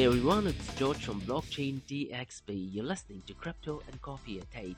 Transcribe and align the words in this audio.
Hey 0.00 0.06
everyone, 0.06 0.46
it's 0.46 0.74
George 0.76 1.04
from 1.04 1.20
Blockchain 1.20 1.82
DXB. 1.82 2.72
You're 2.72 2.86
listening 2.86 3.22
to 3.26 3.34
Crypto 3.34 3.82
and 3.86 4.00
Coffee 4.00 4.40
at 4.40 4.46
8. 4.56 4.74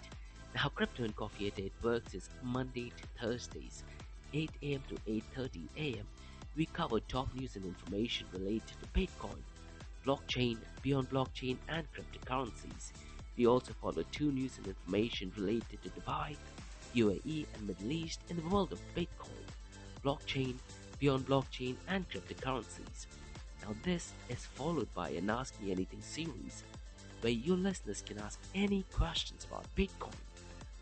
Now, 0.56 0.68
Crypto 0.74 1.04
and 1.04 1.14
Coffee 1.14 1.46
at 1.46 1.60
8 1.60 1.72
works 1.80 2.12
is 2.12 2.28
Monday 2.42 2.90
to 2.96 3.06
Thursdays, 3.20 3.84
8 4.34 4.50
a.m. 4.64 4.82
to 4.88 4.96
8.30 5.08 5.68
a.m. 5.76 6.06
We 6.56 6.66
cover 6.66 6.98
top 6.98 7.32
news 7.36 7.54
and 7.54 7.64
information 7.64 8.26
related 8.32 8.72
to 8.80 9.00
Bitcoin, 9.00 9.38
blockchain, 10.04 10.56
beyond 10.82 11.08
blockchain, 11.10 11.56
and 11.68 11.86
cryptocurrencies. 11.92 12.90
We 13.38 13.46
also 13.46 13.74
follow 13.80 14.02
two 14.10 14.32
news 14.32 14.58
and 14.58 14.66
information 14.66 15.30
related 15.36 15.84
to 15.84 15.90
Dubai, 15.90 16.34
UAE, 16.96 17.46
and 17.54 17.68
Middle 17.68 17.92
East 17.92 18.18
in 18.28 18.38
the 18.38 18.48
world 18.48 18.72
of 18.72 18.80
Bitcoin, 18.96 19.46
blockchain, 20.04 20.56
beyond 20.98 21.26
blockchain, 21.28 21.76
and 21.86 22.04
cryptocurrencies. 22.10 23.06
Now, 23.62 23.74
this 23.84 24.12
is 24.28 24.44
followed 24.44 24.92
by 24.92 25.10
an 25.10 25.30
Ask 25.30 25.54
Me 25.60 25.70
Anything 25.70 26.00
series 26.00 26.64
where 27.20 27.32
your 27.32 27.56
listeners 27.56 28.02
can 28.04 28.18
ask 28.18 28.40
any 28.54 28.84
questions 28.92 29.46
about 29.48 29.64
Bitcoin, 29.76 30.14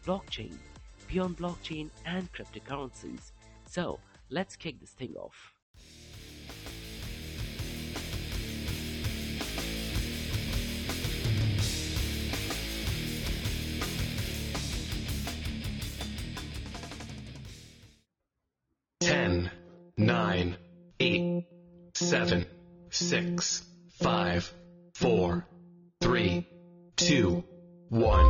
blockchain, 0.06 0.54
beyond 1.06 1.36
blockchain, 1.36 1.90
and 2.06 2.32
cryptocurrencies. 2.32 3.32
So, 3.66 3.98
let's 4.30 4.56
kick 4.56 4.80
this 4.80 4.90
thing 4.90 5.14
off. 5.16 5.52
Ten, 19.00 19.50
nine, 19.98 20.56
eight, 20.98 21.44
seven 21.94 22.46
six, 22.92 23.60
mm. 23.60 24.04
five, 24.04 24.52
four, 24.94 25.46
three, 26.00 26.48
two, 26.96 27.44
one. 27.88 28.28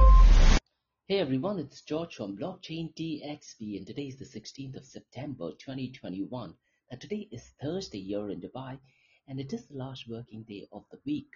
Hey 1.09 1.19
everyone, 1.19 1.59
it's 1.59 1.81
George 1.81 2.15
from 2.15 2.37
Blockchain 2.37 2.95
DXB 2.95 3.79
and 3.79 3.87
today 3.87 4.09
is 4.09 4.19
the 4.19 4.27
16th 4.27 4.77
of 4.77 4.85
September 4.85 5.53
2021. 5.53 6.55
Now 6.93 6.99
today 6.99 7.27
is 7.33 7.43
Thursday 7.63 8.03
here 8.03 8.29
in 8.29 8.43
Dubai 8.43 8.79
and 9.27 9.41
it 9.41 9.51
is 9.55 9.65
the 9.67 9.79
last 9.79 10.07
working 10.07 10.43
day 10.43 10.69
of 10.73 10.85
the 10.91 10.99
week. 11.07 11.31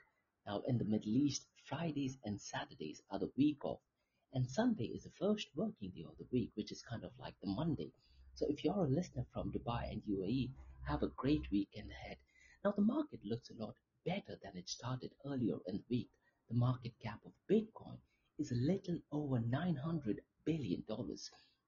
Now 0.46 0.62
in 0.68 0.76
the 0.76 0.84
Middle 0.84 1.16
East, 1.16 1.46
Fridays 1.64 2.18
and 2.26 2.38
Saturdays 2.38 3.00
are 3.10 3.18
the 3.18 3.32
week 3.38 3.64
off 3.64 3.80
and 4.34 4.46
Sunday 4.46 4.92
is 4.94 5.04
the 5.04 5.10
first 5.18 5.48
working 5.56 5.92
day 5.96 6.04
of 6.06 6.18
the 6.18 6.26
week 6.30 6.50
which 6.56 6.72
is 6.72 6.82
kind 6.82 7.02
of 7.04 7.12
like 7.18 7.34
the 7.40 7.48
Monday. 7.48 7.90
So 8.34 8.44
if 8.50 8.62
you're 8.62 8.84
a 8.84 8.86
listener 8.86 9.24
from 9.32 9.50
Dubai 9.50 9.90
and 9.90 10.02
UAE, 10.02 10.50
have 10.86 11.02
a 11.02 11.08
great 11.16 11.50
weekend 11.50 11.90
ahead. 11.90 12.18
Now 12.64 12.72
the 12.72 12.80
market 12.80 13.20
looks 13.22 13.50
a 13.50 13.62
lot 13.62 13.76
better 14.06 14.38
than 14.42 14.56
it 14.56 14.70
started 14.70 15.12
earlier 15.26 15.58
in 15.66 15.76
the 15.76 15.84
week. 15.90 16.10
The 16.48 16.54
market 16.54 16.98
cap 16.98 17.20
of 17.26 17.32
Bitcoin 17.46 17.98
is 18.38 18.52
a 18.52 18.54
little 18.54 18.98
over 19.12 19.38
$900 19.38 20.20
billion. 20.46 20.82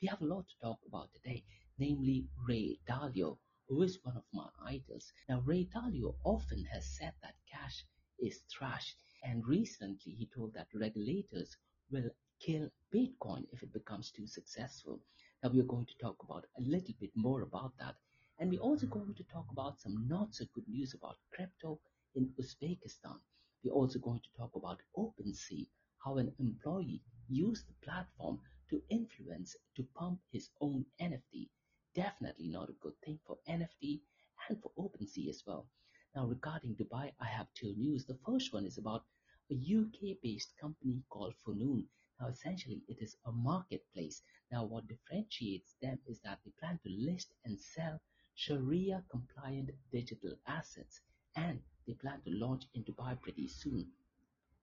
We 0.00 0.08
have 0.08 0.22
a 0.22 0.24
lot 0.24 0.48
to 0.48 0.58
talk 0.58 0.78
about 0.88 1.12
today, 1.12 1.44
namely 1.78 2.28
Ray 2.48 2.78
Dalio, 2.88 3.36
who 3.68 3.82
is 3.82 3.98
one 4.04 4.16
of 4.16 4.24
my 4.32 4.48
idols. 4.64 5.12
Now, 5.28 5.40
Ray 5.40 5.66
Dalio 5.66 6.16
often 6.24 6.64
has 6.72 6.86
said 6.86 7.12
that 7.20 7.34
cash 7.46 7.84
is 8.18 8.40
trash, 8.50 8.96
and 9.22 9.46
recently 9.46 10.14
he 10.14 10.30
told 10.34 10.54
that 10.54 10.68
regulators 10.74 11.58
will 11.90 12.08
kill 12.40 12.70
Bitcoin 12.94 13.44
if 13.52 13.62
it 13.62 13.72
becomes 13.74 14.10
too 14.12 14.26
successful. 14.26 15.02
Now, 15.42 15.50
we 15.50 15.60
are 15.60 15.64
going 15.64 15.86
to 15.86 15.98
talk 15.98 16.22
about 16.22 16.46
a 16.56 16.62
little 16.62 16.94
bit 16.98 17.10
more 17.14 17.42
about 17.42 17.76
that 17.78 17.96
and 18.38 18.50
we're 18.50 18.60
also 18.60 18.86
going 18.86 19.14
to 19.14 19.24
talk 19.24 19.46
about 19.50 19.80
some 19.80 20.06
not 20.08 20.34
so 20.34 20.44
good 20.54 20.68
news 20.68 20.92
about 20.94 21.16
crypto 21.32 21.80
in 22.14 22.28
Uzbekistan. 22.38 23.18
We're 23.64 23.72
also 23.72 23.98
going 23.98 24.20
to 24.20 24.38
talk 24.38 24.54
about 24.54 24.82
OpenSea, 24.96 25.66
how 26.04 26.18
an 26.18 26.32
employee 26.38 27.02
used 27.28 27.66
the 27.66 27.74
platform 27.86 28.38
to 28.68 28.82
influence 28.90 29.56
to 29.74 29.86
pump 29.94 30.20
his 30.32 30.50
own 30.60 30.84
NFT. 31.00 31.48
Definitely 31.94 32.48
not 32.48 32.68
a 32.68 32.80
good 32.80 32.92
thing 33.04 33.18
for 33.26 33.38
NFT 33.48 34.00
and 34.48 34.60
for 34.60 34.70
OpenSea 34.78 35.28
as 35.30 35.42
well. 35.46 35.66
Now, 36.14 36.26
regarding 36.26 36.74
Dubai, 36.74 37.12
I 37.20 37.26
have 37.26 37.46
two 37.54 37.74
news. 37.74 38.04
The 38.04 38.18
first 38.26 38.52
one 38.52 38.66
is 38.66 38.76
about 38.76 39.04
a 39.50 39.54
UK 39.54 40.18
based 40.22 40.52
company 40.60 41.02
called 41.08 41.34
Funoon. 41.46 41.84
Now, 42.20 42.28
essentially, 42.28 42.82
it 42.88 42.98
is 43.00 43.16
a 43.24 43.32
marketplace. 43.32 44.22
Now, 44.50 44.64
what 44.64 44.88
differentiates 44.88 45.74
them 45.80 45.98
is 46.06 46.20
that 46.20 46.40
they 46.44 46.52
plan 46.60 46.78
to 46.82 46.90
list 46.90 47.32
and 47.44 47.58
sell 47.58 48.00
Sharia 48.38 49.02
compliant 49.10 49.70
digital 49.90 50.36
assets, 50.46 51.00
and 51.34 51.62
they 51.86 51.94
plan 51.94 52.20
to 52.20 52.30
launch 52.30 52.64
in 52.74 52.84
Dubai 52.84 53.18
pretty 53.22 53.48
soon. 53.48 53.90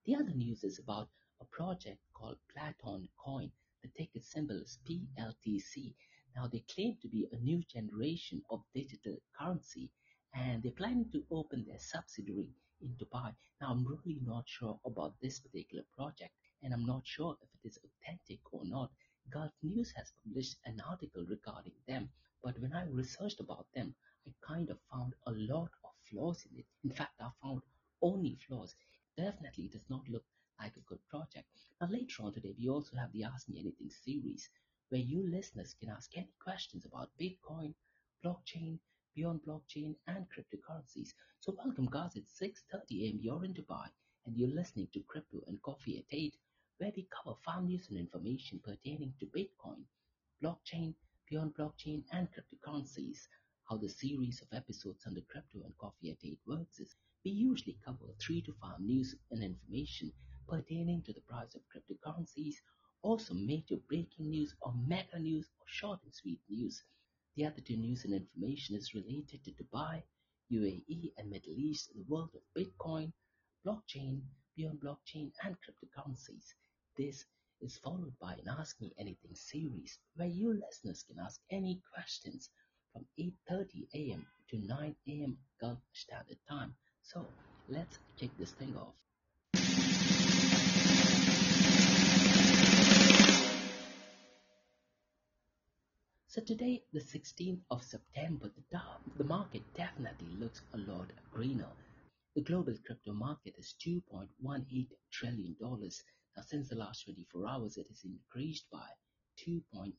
The 0.06 0.16
other 0.16 0.34
news 0.34 0.64
is 0.64 0.78
about 0.78 1.10
a 1.42 1.46
project 1.46 2.00
called 2.14 2.38
Platon 2.50 3.10
Coin. 3.18 3.52
The 3.82 3.90
ticket 3.98 4.26
symbol 4.26 4.62
is 4.62 4.78
PLTC. 4.88 5.96
Now, 6.36 6.48
they 6.48 6.60
claim 6.60 6.98
to 7.02 7.08
be 7.08 7.28
a 7.32 7.38
new 7.38 7.64
generation 7.64 8.44
of 8.52 8.64
digital 8.76 9.18
currency 9.36 9.90
and 10.36 10.62
they're 10.62 10.72
planning 10.72 11.10
to 11.12 11.26
open 11.32 11.66
their 11.66 11.80
subsidiary 11.80 12.54
in 12.80 12.96
Dubai. 12.96 13.34
Now, 13.60 13.72
I'm 13.72 13.88
really 13.88 14.20
not 14.22 14.48
sure 14.48 14.80
about 14.86 15.20
this 15.20 15.40
particular 15.40 15.84
project 15.96 16.32
and 16.62 16.74
I'm 16.74 16.86
not 16.86 17.08
sure 17.08 17.38
if 17.42 17.50
it 17.56 17.68
is 17.68 17.80
authentic 17.84 18.40
or 18.52 18.66
not. 18.66 18.92
Gulf 19.32 19.54
News 19.64 19.92
has 19.96 20.14
published 20.24 20.58
an 20.66 20.80
article 20.88 21.26
regarding 21.26 21.74
them, 21.88 22.10
but 22.44 22.60
when 22.60 22.74
I 22.74 22.84
researched 22.86 23.40
about 23.40 23.68
them, 23.74 23.96
I 24.28 24.32
kind 24.46 24.70
of 24.70 24.78
found 24.92 25.14
a 25.26 25.32
lot 25.32 25.72
of 25.86 25.92
flaws 26.10 26.46
in 26.52 26.60
it. 26.60 26.66
In 26.84 26.92
fact, 26.92 27.22
I 27.22 27.30
found 27.42 27.62
only 28.02 28.36
flaws. 28.48 28.76
Definitely 29.16 29.70
does 29.70 29.90
not 29.90 30.08
look 30.10 30.26
like 30.60 30.76
a 30.76 30.82
good 30.82 31.00
project. 31.10 31.48
Now, 31.80 31.88
later 31.88 32.24
on 32.24 32.34
today, 32.34 32.54
we 32.60 32.68
also 32.68 32.98
have 32.98 33.14
the 33.14 33.24
Ask 33.24 33.48
Me 33.48 33.60
Anything 33.60 33.90
series, 33.90 34.50
where 34.90 35.02
you 35.02 35.26
listeners 35.30 35.74
can 35.80 35.90
ask 35.90 36.12
any 36.18 36.34
questions 36.44 36.86
about 36.86 37.12
Bitcoin, 37.20 37.74
blockchain, 38.26 38.80
beyond 39.16 39.42
blockchain, 39.48 39.96
and 40.08 40.26
cryptocurrencies. 40.28 41.14
So, 41.40 41.56
welcome, 41.64 41.88
guys. 41.90 42.16
It's 42.16 42.38
6:30 42.40 43.06
a.m. 43.06 43.20
You're 43.22 43.46
in 43.46 43.54
Dubai, 43.54 43.88
and 44.26 44.38
you're 44.38 44.50
listening 44.50 44.90
to 44.94 45.00
Crypto 45.08 45.44
and 45.48 45.62
Coffee 45.62 45.98
at 46.00 46.06
8, 46.12 46.36
where 46.80 46.92
we 46.96 47.08
cover 47.10 47.38
farm 47.46 47.68
news 47.68 47.88
and 47.90 47.98
information 47.98 48.60
pertaining 48.60 49.14
to 49.20 49.26
Bitcoin, 49.28 49.84
blockchain, 50.44 50.94
beyond 51.30 51.56
blockchain 51.56 52.04
and 52.12 52.28
cryptocurrencies. 52.32 53.28
How 53.70 53.78
the 53.78 53.88
series 53.88 54.42
of 54.42 54.50
episodes 54.52 55.04
the 55.06 55.22
Crypto 55.22 55.64
and 55.64 55.78
Coffee 55.78 56.12
at 56.12 56.18
8 56.24 56.40
works 56.46 56.80
is 56.80 56.96
we 57.24 57.32
usually 57.32 57.78
cover 57.86 58.14
three 58.20 58.42
to 58.42 58.54
five 58.62 58.80
news 58.80 59.16
and 59.32 59.42
information 59.42 60.12
pertaining 60.48 61.02
to 61.04 61.14
the 61.14 61.22
price 61.22 61.56
of 61.56 61.62
cryptocurrencies, 61.72 62.56
also 63.02 63.34
major 63.34 63.78
breaking 63.88 64.30
news 64.30 64.54
or 64.62 64.74
mega 64.88 65.18
news 65.18 65.50
or 65.60 65.66
short 65.68 66.00
and 66.04 66.14
sweet 66.14 66.42
news. 66.50 66.84
The 67.36 67.46
other 67.46 67.62
two 67.62 67.78
news 67.78 68.04
and 68.04 68.14
information 68.14 68.76
is 68.76 68.94
related 68.94 69.44
to 69.46 69.52
Dubai, 69.52 70.04
UAE, 70.52 71.14
and 71.18 71.30
Middle 71.30 71.58
East, 71.58 71.94
the 71.94 72.04
world 72.08 72.36
of 72.36 72.42
Bitcoin, 72.56 73.14
blockchain, 73.66 74.22
beyond 74.56 74.82
blockchain, 74.82 75.32
and 75.44 75.56
cryptocurrencies. 75.56 76.54
This 76.98 77.26
is 77.64 77.78
followed 77.78 78.14
by 78.22 78.34
an 78.34 78.50
Ask 78.60 78.80
Me 78.82 78.94
Anything 79.00 79.36
series 79.36 80.00
where 80.16 80.28
you 80.28 80.54
listeners 80.54 81.04
can 81.04 81.20
ask 81.20 81.42
any 81.52 81.82
questions 81.94 82.50
from 82.94 83.06
8.30 83.20 83.88
a.m. 83.96 84.28
to 84.50 84.58
9 84.60 84.96
a.m. 85.08 85.38
Gulf 85.62 85.80
Standard 85.94 86.40
Time. 86.50 86.76
So 87.02 87.26
let's 87.70 88.00
kick 88.20 88.32
this 88.38 88.52
thing 88.52 88.76
off. 88.78 88.96
So 96.28 96.42
today, 96.42 96.84
the 96.92 97.00
16th 97.00 97.62
of 97.72 97.84
September, 97.84 98.52
the, 98.72 98.82
the 99.18 99.24
market 99.24 99.62
definitely 99.76 100.36
looks 100.40 100.62
a 100.74 100.78
lot 100.80 101.12
greener. 101.32 101.72
The 102.36 102.42
global 102.42 102.76
crypto 102.86 103.14
market 103.14 103.56
is 103.58 103.76
$2.18 103.86 104.88
trillion 105.12 105.56
now, 106.36 106.42
since 106.44 106.70
the 106.70 106.76
last 106.76 107.04
24 107.04 107.48
hours, 107.48 107.78
it 107.78 107.86
has 107.90 108.04
increased 108.04 108.66
by 108.72 108.88
2.94%. 109.48 109.94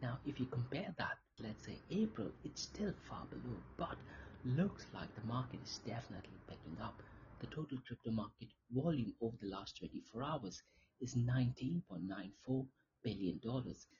Now, 0.00 0.18
if 0.24 0.40
you 0.40 0.46
compare 0.46 0.94
that, 0.98 1.18
let's 1.38 1.66
say 1.66 1.82
April, 1.90 2.30
it's 2.44 2.62
still 2.62 2.94
far 3.08 3.26
below, 3.30 3.62
but 3.76 3.96
looks 4.44 4.86
like 4.94 5.14
the 5.14 5.26
market 5.26 5.60
is 5.62 5.80
definitely 5.86 6.40
picking 6.48 6.80
up. 6.80 7.02
The 7.40 7.46
total 7.48 7.78
crypto 7.86 8.10
market 8.10 8.48
volume 8.70 9.14
over 9.20 9.36
the 9.40 9.48
last 9.48 9.76
24 9.78 10.24
hours 10.24 10.62
is 11.00 11.14
$19.94 11.14 12.66
billion. 13.02 13.40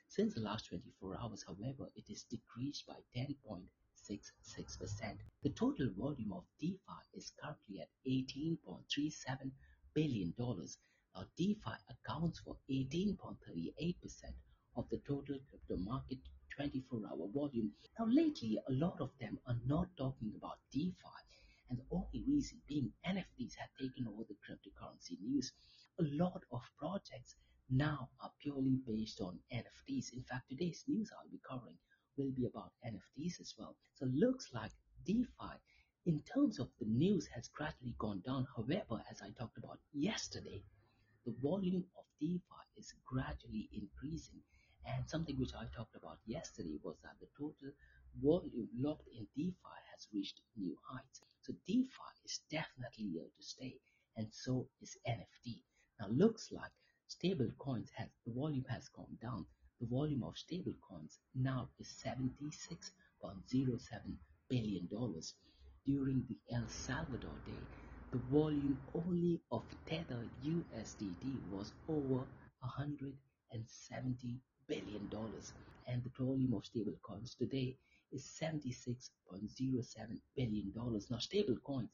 Since 0.09 0.35
the 0.35 0.41
last 0.41 0.67
24 0.69 1.17
hours, 1.21 1.45
however, 1.47 1.91
it 1.95 2.11
is 2.11 2.25
decreased 2.25 2.87
by 2.87 2.97
10.66%. 3.17 3.63
The 5.43 5.51
total 5.51 5.91
volume 5.97 6.33
of 6.33 6.45
DeFi 6.61 6.79
is 7.15 7.33
currently 7.43 7.81
at 7.81 7.89
$18.37 8.07 9.51
billion. 9.95 10.35
Now, 11.15 11.25
DeFi 11.37 11.77
accounts 11.91 12.41
for 12.41 12.57
18.38% 12.71 14.35
of 14.77 14.89
the 14.91 14.99
total 14.99 15.39
crypto 15.49 15.77
market 15.79 16.19
24 16.55 17.01
hour 17.11 17.29
volume. 17.33 17.73
Now, 17.99 18.07
lately, 18.07 18.59
a 18.69 18.73
lot 18.73 19.01
of 19.01 19.11
them 19.21 19.39
are 19.47 19.59
not 19.67 19.89
talking 19.97 20.33
about 20.37 20.59
DeFi, 20.73 21.19
And 21.71 21.79
the 21.79 21.85
only 21.91 22.25
reason 22.27 22.61
being 22.67 22.93
NFTs 23.07 23.55
have 23.57 23.71
taken 23.79 24.07
over 24.09 24.25
the 24.25 24.35
cryptocurrency 24.35 25.21
news. 25.21 25.53
A 26.01 26.03
lot 26.03 26.43
of 26.51 26.63
projects 26.79 27.37
now 27.71 28.09
are 28.21 28.33
purely 28.41 28.81
based 28.87 29.21
on 29.21 29.39
NFTs. 29.53 30.13
In 30.15 30.25
fact, 30.25 30.49
today's 30.49 30.85
news 30.89 31.11
I'll 31.13 31.31
be 31.31 31.41
covering 31.49 31.79
will 32.17 32.33
be 32.33 32.47
about 32.47 32.73
NFTs 32.85 33.41
as 33.41 33.55
well. 33.59 33.77
So 33.95 34.07
looks 34.07 34.53
like 34.53 34.73
DeFi 35.05 35.61
in 36.07 36.23
terms 36.23 36.59
of 36.59 36.69
the 36.81 36.87
news 36.87 37.27
has 37.35 37.49
gradually 37.49 37.95
gone 37.99 38.23
down. 38.25 38.47
However, 38.57 39.03
as 39.11 39.21
I 39.23 39.31
talked 39.39 39.59
about 39.59 39.79
yesterday, 39.93 40.63
the 41.29 41.35
volume 41.43 41.85
of 41.99 42.05
DeFi 42.21 42.65
is 42.79 42.95
gradually 43.05 43.69
increasing. 43.75 44.41
And 44.87 45.07
something 45.07 45.39
which 45.39 45.53
I 45.55 45.67
talked 45.77 45.95
about 45.95 46.17
yesterday 46.25 46.79
was 46.83 46.97
that 47.03 47.19
the 47.21 47.27
total 47.37 47.75
volume 48.23 48.69
locked 48.79 49.09
in 49.15 49.27
DeFi 49.37 49.77
has 49.93 50.09
reached 50.15 50.41
new 50.57 50.75
heights. 50.91 51.21
So 51.43 51.53
DeFi 51.67 52.13
is 52.25 52.41
definitely 52.51 53.11
here 53.13 53.29
to 53.37 53.43
stay, 53.43 53.77
and 54.17 54.29
so 54.33 54.69
is 54.81 54.97
NFT. 55.07 55.61
Now 56.01 56.07
looks 56.09 56.51
like 56.51 56.73
stable 57.09 57.51
coins 57.59 57.91
has 57.97 58.09
the 58.25 58.33
volume 58.33 58.65
has 58.71 58.89
gone 58.89 59.19
down. 59.21 59.45
The 59.81 59.87
volume 59.87 60.23
of 60.25 60.39
stable 60.39 60.77
coins 60.89 61.19
now 61.35 61.69
is 61.79 61.95
76.07 62.03 64.17
billion 64.49 64.87
dollars. 64.91 65.35
During 65.85 66.25
the 66.27 66.39
El 66.55 66.67
Salvador 66.69 67.39
day, 67.45 67.67
the 68.11 68.19
volume 68.31 68.79
only 68.95 69.39
of 69.53 69.63
Tether 69.87 70.25
USDT 70.43 71.43
was 71.51 71.75
over 71.89 72.25
170 72.61 74.41
billion 74.67 75.09
dollars 75.09 75.53
and 75.87 76.03
the 76.03 76.09
volume 76.19 76.55
of 76.55 76.63
stablecoins 76.65 77.37
today 77.37 77.77
is 78.11 78.25
76.07 78.43 80.21
billion 80.37 80.73
dollars. 80.73 81.11
Now 81.11 81.19
stablecoins 81.19 81.91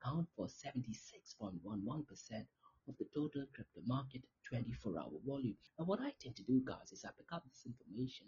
account 0.00 0.26
for 0.34 0.46
76.11% 0.46 2.46
of 2.88 2.96
the 2.98 3.04
total 3.14 3.44
crypto 3.54 3.80
market 3.86 4.22
24 4.48 4.98
hour 4.98 5.10
volume. 5.26 5.56
Now 5.78 5.84
what 5.84 6.00
I 6.00 6.12
tend 6.18 6.34
to 6.36 6.42
do 6.44 6.62
guys 6.64 6.92
is 6.92 7.04
I 7.04 7.10
pick 7.14 7.30
up 7.30 7.44
this 7.44 7.66
information 7.66 8.26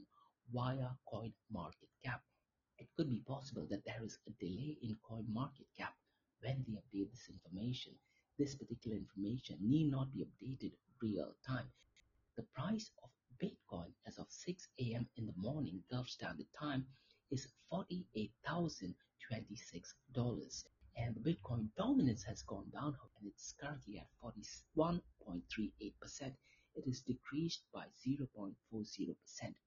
via 0.53 0.88
coin 1.11 1.32
market 1.50 1.88
cap. 2.05 2.21
It 2.79 2.88
could 2.99 3.09
be 3.09 3.23
possible 3.26 3.67
that 3.71 3.87
there 3.87 4.03
is 4.05 4.19
a 4.26 4.31
delay 4.44 4.76
in 4.82 4.99
coin 5.09 5.25
market 5.32 5.67
cap 5.79 5.94
when 6.44 6.62
they 6.69 6.75
update 6.75 7.11
this 7.11 7.31
information. 7.31 7.94
This 8.38 8.55
particular 8.55 8.99
information 8.99 9.56
need 9.62 9.91
not 9.91 10.12
be 10.12 10.26
updated 10.26 10.73
real 11.00 11.35
time. 11.46 11.73
The 12.37 12.43
price 12.55 12.91
of 13.02 13.08
Bitcoin 13.43 13.94
as 14.06 14.19
of 14.19 14.26
6 14.29 14.69
a.m. 14.79 15.08
in 15.17 15.25
the 15.25 15.32
morning 15.38 15.82
Gulf 15.91 16.06
Standard 16.08 16.52
Time 16.58 16.85
is 17.31 17.49
$48,026 17.73 20.64
and 20.96 21.14
the 21.14 21.20
Bitcoin 21.20 21.70
dominance 21.79 22.25
has 22.25 22.43
gone 22.43 22.69
down 22.73 22.94
and 23.19 23.26
it's 23.26 23.55
currently 23.58 23.99
at 23.99 24.06
41.38%. 24.23 26.37
It 26.76 26.87
is 26.87 27.00
decreased 27.00 27.62
by 27.73 27.87
0.40% 28.06 28.55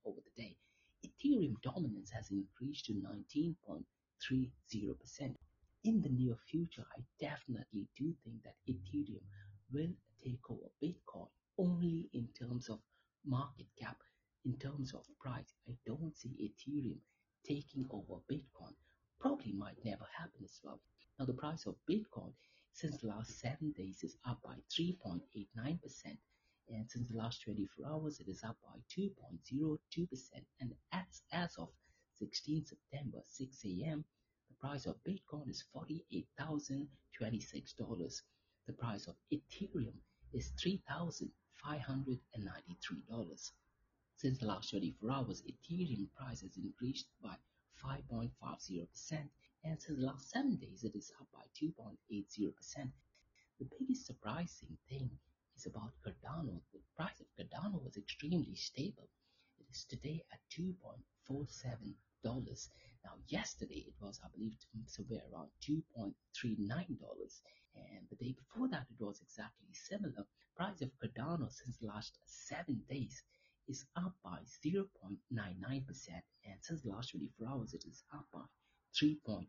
over 0.06 0.22
the 0.22 0.32
day. 0.42 0.56
Ethereum 1.04 1.60
dominance 1.64 2.12
has 2.12 2.30
increased 2.30 2.86
to 2.86 2.94
19.30%. 2.94 5.36
In 5.84 6.02
the 6.02 6.10
near 6.10 6.36
future, 6.50 6.86
I 6.98 7.02
definitely 7.20 7.88
do 7.96 8.14
think 8.24 8.44
that 8.44 8.56
Ethereum 8.68 9.24
will 9.72 9.94
take 10.24 10.50
over 10.50 10.70
Bitcoin 10.84 11.30
only 11.58 12.10
in 12.14 12.28
terms 12.38 12.70
of 12.70 12.80
market 13.26 13.68
cap, 13.80 13.98
in 14.46 14.58
terms 14.58 14.94
of 14.94 15.06
price. 15.20 15.54
I 15.68 15.74
don't 15.86 16.16
see 16.18 16.36
Ethereum 16.42 17.00
taking 17.46 17.86
over 17.92 18.22
Bitcoin. 18.32 18.74
Probably 19.20 19.54
might 19.54 19.84
never 19.86 20.06
happen 20.18 20.44
as 20.44 20.60
well. 20.64 20.82
Now, 21.20 21.26
the 21.26 21.34
price 21.34 21.66
of 21.66 21.76
Bitcoin 21.90 22.34
since 22.74 22.98
the 23.02 23.08
last 23.08 23.40
seven 23.40 23.72
days 23.72 24.04
is 24.04 24.18
up 24.26 24.42
by 24.44 24.56
3.89%, 24.78 26.18
and 26.70 26.90
since 26.90 27.08
the 27.10 27.18
last 27.18 27.42
24 27.44 27.88
hours, 27.88 28.20
it 28.20 28.28
is 28.28 28.44
up 28.44 28.58
by 28.64 28.80
2.02%. 28.96 30.10
And 30.60 30.74
as, 30.92 31.22
as 31.32 31.56
of 31.58 31.70
16 32.20 32.66
September, 32.66 33.22
6 33.26 33.66
a.m., 33.66 34.06
price 34.60 34.86
of 34.86 35.04
Bitcoin 35.04 35.50
is 35.50 35.64
$48,026. 35.76 38.22
The 38.68 38.74
price 38.74 39.08
of 39.08 39.16
Ethereum 39.32 40.00
is 40.34 40.52
$3,593. 40.64 43.52
Since 44.18 44.40
the 44.40 44.46
last 44.48 44.70
24 44.72 45.12
hours, 45.12 45.44
Ethereum 45.44 46.10
price 46.16 46.42
has 46.42 46.58
increased 46.58 47.08
by 47.22 47.36
5.50%, 47.84 49.30
and 49.64 49.82
since 49.82 50.00
the 50.00 50.06
last 50.06 50.30
7 50.32 50.56
days, 50.58 50.84
it 50.84 50.96
is 50.96 51.12
up 51.22 51.28
by 51.34 51.46
2.80%. 51.62 52.92
The 53.60 53.66
biggest 53.80 54.06
surprising 54.06 54.78
thing 54.90 55.10
is 55.56 55.66
about 55.68 55.94
Cardano. 56.06 56.62
The 56.74 56.80
price 56.96 57.20
of 57.20 57.28
Cardano 57.38 57.80
was 57.84 57.98
extremely 57.98 58.56
stable. 58.56 59.10
It 59.60 59.68
is 59.72 59.86
today 59.86 60.24
at 60.32 60.40
$2.47. 60.52 61.96
Now, 63.08 63.16
yesterday 63.28 63.86
it 63.88 63.96
was, 64.02 64.20
I 64.22 64.28
believe, 64.36 64.58
somewhere 64.86 65.24
around 65.32 65.50
$2.39, 65.64 66.12
and 67.74 68.10
the 68.10 68.18
day 68.18 68.34
before 68.34 68.68
that 68.68 68.86
it 68.92 69.02
was 69.02 69.22
exactly 69.22 69.72
similar. 69.72 70.28
Price 70.58 70.82
of 70.82 70.92
Cardano 71.00 71.50
since 71.50 71.82
last 71.82 72.20
seven 72.26 72.84
days 72.90 73.24
is 73.70 73.86
up 73.96 74.14
by 74.26 74.40
0.99%, 74.44 76.22
and 76.44 76.62
since 76.62 76.82
the 76.82 76.90
last 76.90 77.12
24 77.12 77.48
hours 77.48 77.74
it 77.74 77.86
is 77.86 78.04
up 78.14 78.26
by 78.34 78.44
3.29%. 79.02 79.48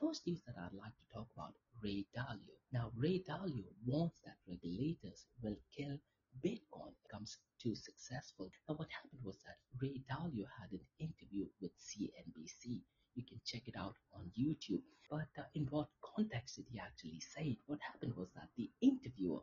First 0.00 0.24
news 0.24 0.40
that 0.46 0.54
I'd 0.56 0.74
like 0.74 0.94
to 0.94 1.12
talk 1.12 1.26
about 1.34 1.54
Ray 1.82 2.06
Dalio. 2.16 2.54
Now, 2.70 2.92
Ray 2.94 3.24
Dalio 3.28 3.72
warns 3.84 4.20
that 4.24 4.36
regulators 4.46 5.26
will 5.42 5.58
kill 5.76 5.98
Bitcoin 6.44 6.92
becomes 7.02 7.38
too 7.60 7.74
successful. 7.74 8.50
Now, 8.68 8.76
what 8.76 8.88
happened 8.90 9.22
was 9.24 9.38
that 9.44 9.58
Ray 9.80 10.02
Dalio 10.10 10.46
had 10.60 10.70
an 10.72 10.86
interview 10.98 11.46
with 11.60 11.72
CNBC. 11.78 12.82
You 13.14 13.24
can 13.24 13.40
check 13.44 13.66
it 13.66 13.76
out 13.76 13.96
on 14.12 14.30
YouTube. 14.38 14.82
But 15.10 15.28
uh, 15.38 15.44
in 15.54 15.66
what 15.70 15.88
context 16.02 16.56
did 16.56 16.66
he 16.70 16.78
actually 16.78 17.20
say 17.20 17.44
it? 17.52 17.58
What 17.66 17.80
happened 17.80 18.14
was 18.14 18.28
that 18.34 18.50
the 18.56 18.70
interviewer 18.80 19.40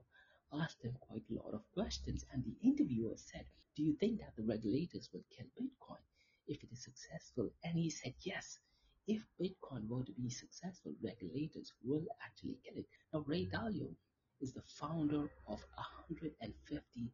asked 0.54 0.84
him 0.84 0.96
quite 1.00 1.24
a 1.30 1.34
lot 1.34 1.54
of 1.54 1.70
questions, 1.74 2.24
and 2.32 2.44
the 2.46 2.56
interviewer 2.62 3.18
said, 3.18 3.46
Do 3.76 3.84
you 3.84 3.94
think 3.94 4.20
that 4.20 4.36
the 4.36 4.44
regulators 4.44 5.10
will 5.12 5.26
kill 5.36 5.48
Bitcoin 5.60 6.04
if 6.48 6.64
it 6.64 6.72
is 6.72 6.84
successful? 6.84 7.52
And 7.64 7.78
he 7.78 7.90
said, 7.90 8.14
Yes. 8.22 8.60
If 9.08 9.24
Bitcoin 9.40 9.88
were 9.88 10.04
to 10.04 10.14
be 10.14 10.30
successful, 10.30 10.94
regulators 11.04 11.74
will 11.84 12.06
actually 12.24 12.58
kill 12.64 12.78
it. 12.78 12.88
Now, 13.14 13.24
Ray 13.28 13.46
Dalio 13.46 13.96
is 14.42 14.54
the 14.54 14.64
founder 14.80 15.30
of 15.48 15.66
a 15.78 16.14
$150 16.14 17.10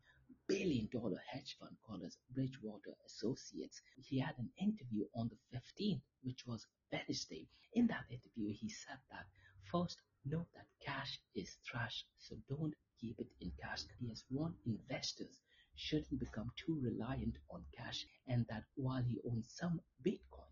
billion 0.47 0.89
hedge 1.31 1.55
fund 1.59 1.75
called 1.85 2.03
as 2.03 2.17
Bridgewater 2.33 2.95
Associates. 3.05 3.81
He 4.03 4.19
had 4.19 4.37
an 4.37 4.49
interview 4.59 5.05
on 5.15 5.29
the 5.29 5.57
15th, 5.57 6.01
which 6.23 6.45
was 6.45 6.65
Wednesday. 6.91 7.47
In 7.73 7.87
that 7.87 8.05
interview, 8.09 8.53
he 8.53 8.69
said 8.69 8.97
that 9.11 9.25
first, 9.71 10.01
note 10.25 10.47
that 10.53 10.67
cash 10.85 11.19
is 11.35 11.57
trash, 11.65 12.05
so 12.17 12.35
don't 12.49 12.73
keep 12.99 13.19
it 13.19 13.31
in 13.39 13.51
cash. 13.61 13.83
He 13.99 14.09
has 14.09 14.23
warned 14.29 14.55
investors 14.65 15.39
shouldn't 15.75 16.19
become 16.19 16.51
too 16.57 16.79
reliant 16.81 17.37
on 17.49 17.63
cash 17.75 18.05
and 18.27 18.45
that 18.49 18.63
while 18.75 19.01
he 19.01 19.19
owns 19.29 19.49
some 19.57 19.79
Bitcoin, 20.05 20.50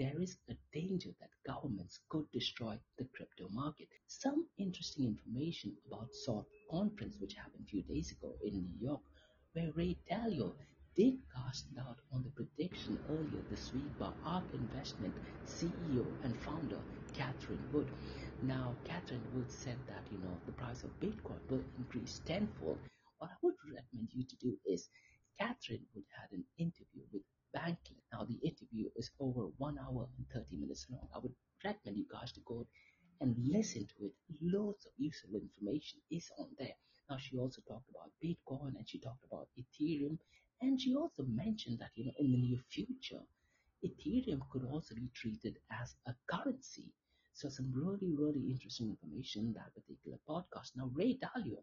there 0.00 0.18
is 0.22 0.38
a 0.48 0.54
danger 0.72 1.10
that 1.20 1.28
governments 1.46 2.00
could 2.08 2.24
destroy 2.32 2.74
the 2.96 3.04
crypto 3.14 3.50
market. 3.50 3.86
Some 4.06 4.46
interesting 4.56 5.04
information 5.04 5.76
about 5.86 6.14
SALT 6.14 6.46
conference 6.70 7.18
which 7.20 7.34
happened 7.34 7.66
a 7.66 7.70
few 7.70 7.82
days 7.82 8.10
ago 8.10 8.32
in 8.42 8.54
New 8.54 8.78
York, 8.80 9.02
where 9.52 9.70
Ray 9.76 9.98
Dalio 10.10 10.54
did 10.96 11.18
cast 11.36 11.74
doubt 11.74 11.98
on 12.14 12.22
the 12.22 12.30
prediction 12.30 12.98
earlier 13.10 13.42
this 13.50 13.74
week 13.74 13.98
by 13.98 14.10
ARK 14.24 14.44
Investment 14.54 15.12
CEO 15.46 16.06
and 16.24 16.34
founder 16.40 16.80
Catherine 17.12 17.68
Wood. 17.70 17.88
Now, 18.44 18.74
Catherine 18.86 19.28
Wood 19.34 19.50
said 19.50 19.76
that 19.86 20.04
you 20.10 20.16
know 20.16 20.34
the 20.46 20.52
price 20.52 20.82
of 20.82 20.98
Bitcoin 21.00 21.40
will 21.50 21.64
increase 21.76 22.20
tenfold. 22.24 22.78
What 23.18 23.32
I 23.32 23.36
would 23.42 23.56
recommend 23.66 24.08
you 24.14 24.24
to 24.24 24.36
do 24.36 24.56
is 24.64 24.88
Catherine 25.38 25.84
Wood 25.94 26.04
had 26.18 26.32
an 26.32 26.44
interview 26.56 27.04
with 27.12 27.22
Bankless. 27.54 28.04
Now 28.12 28.24
the 28.24 28.38
interview 28.42 28.88
is 28.96 29.10
over 29.20 29.46
one 29.58 29.78
hour 29.78 30.08
and 30.16 30.26
30 30.32 30.56
minutes 30.56 30.86
long. 30.90 31.08
I 31.14 31.18
would 31.18 31.34
recommend 31.64 31.98
you 31.98 32.06
guys 32.10 32.32
to 32.32 32.40
go 32.40 32.66
and 33.20 33.36
listen 33.38 33.86
to 33.86 34.06
it. 34.06 34.14
Loads 34.40 34.86
of 34.86 34.92
useful 34.98 35.34
information 35.36 36.00
is 36.10 36.30
on 36.38 36.48
there. 36.58 36.76
Now 37.08 37.18
she 37.18 37.36
also 37.38 37.60
talked 37.68 37.88
about 37.90 38.12
Bitcoin 38.22 38.76
and 38.76 38.88
she 38.88 38.98
talked 38.98 39.24
about 39.24 39.48
Ethereum 39.58 40.18
and 40.60 40.80
she 40.80 40.94
also 40.94 41.24
mentioned 41.24 41.78
that 41.80 41.90
you 41.94 42.06
know 42.06 42.12
in 42.18 42.32
the 42.32 42.38
near 42.38 42.60
future 42.68 43.22
Ethereum 43.84 44.40
could 44.50 44.64
also 44.64 44.94
be 44.94 45.08
treated 45.14 45.58
as 45.70 45.94
a 46.06 46.14
currency. 46.26 46.92
So 47.32 47.48
some 47.48 47.72
really, 47.74 48.14
really 48.14 48.50
interesting 48.50 48.90
information 48.90 49.46
in 49.46 49.52
that 49.54 49.74
particular 49.74 50.18
podcast. 50.28 50.76
Now 50.76 50.90
Ray 50.94 51.18
Dalio 51.18 51.62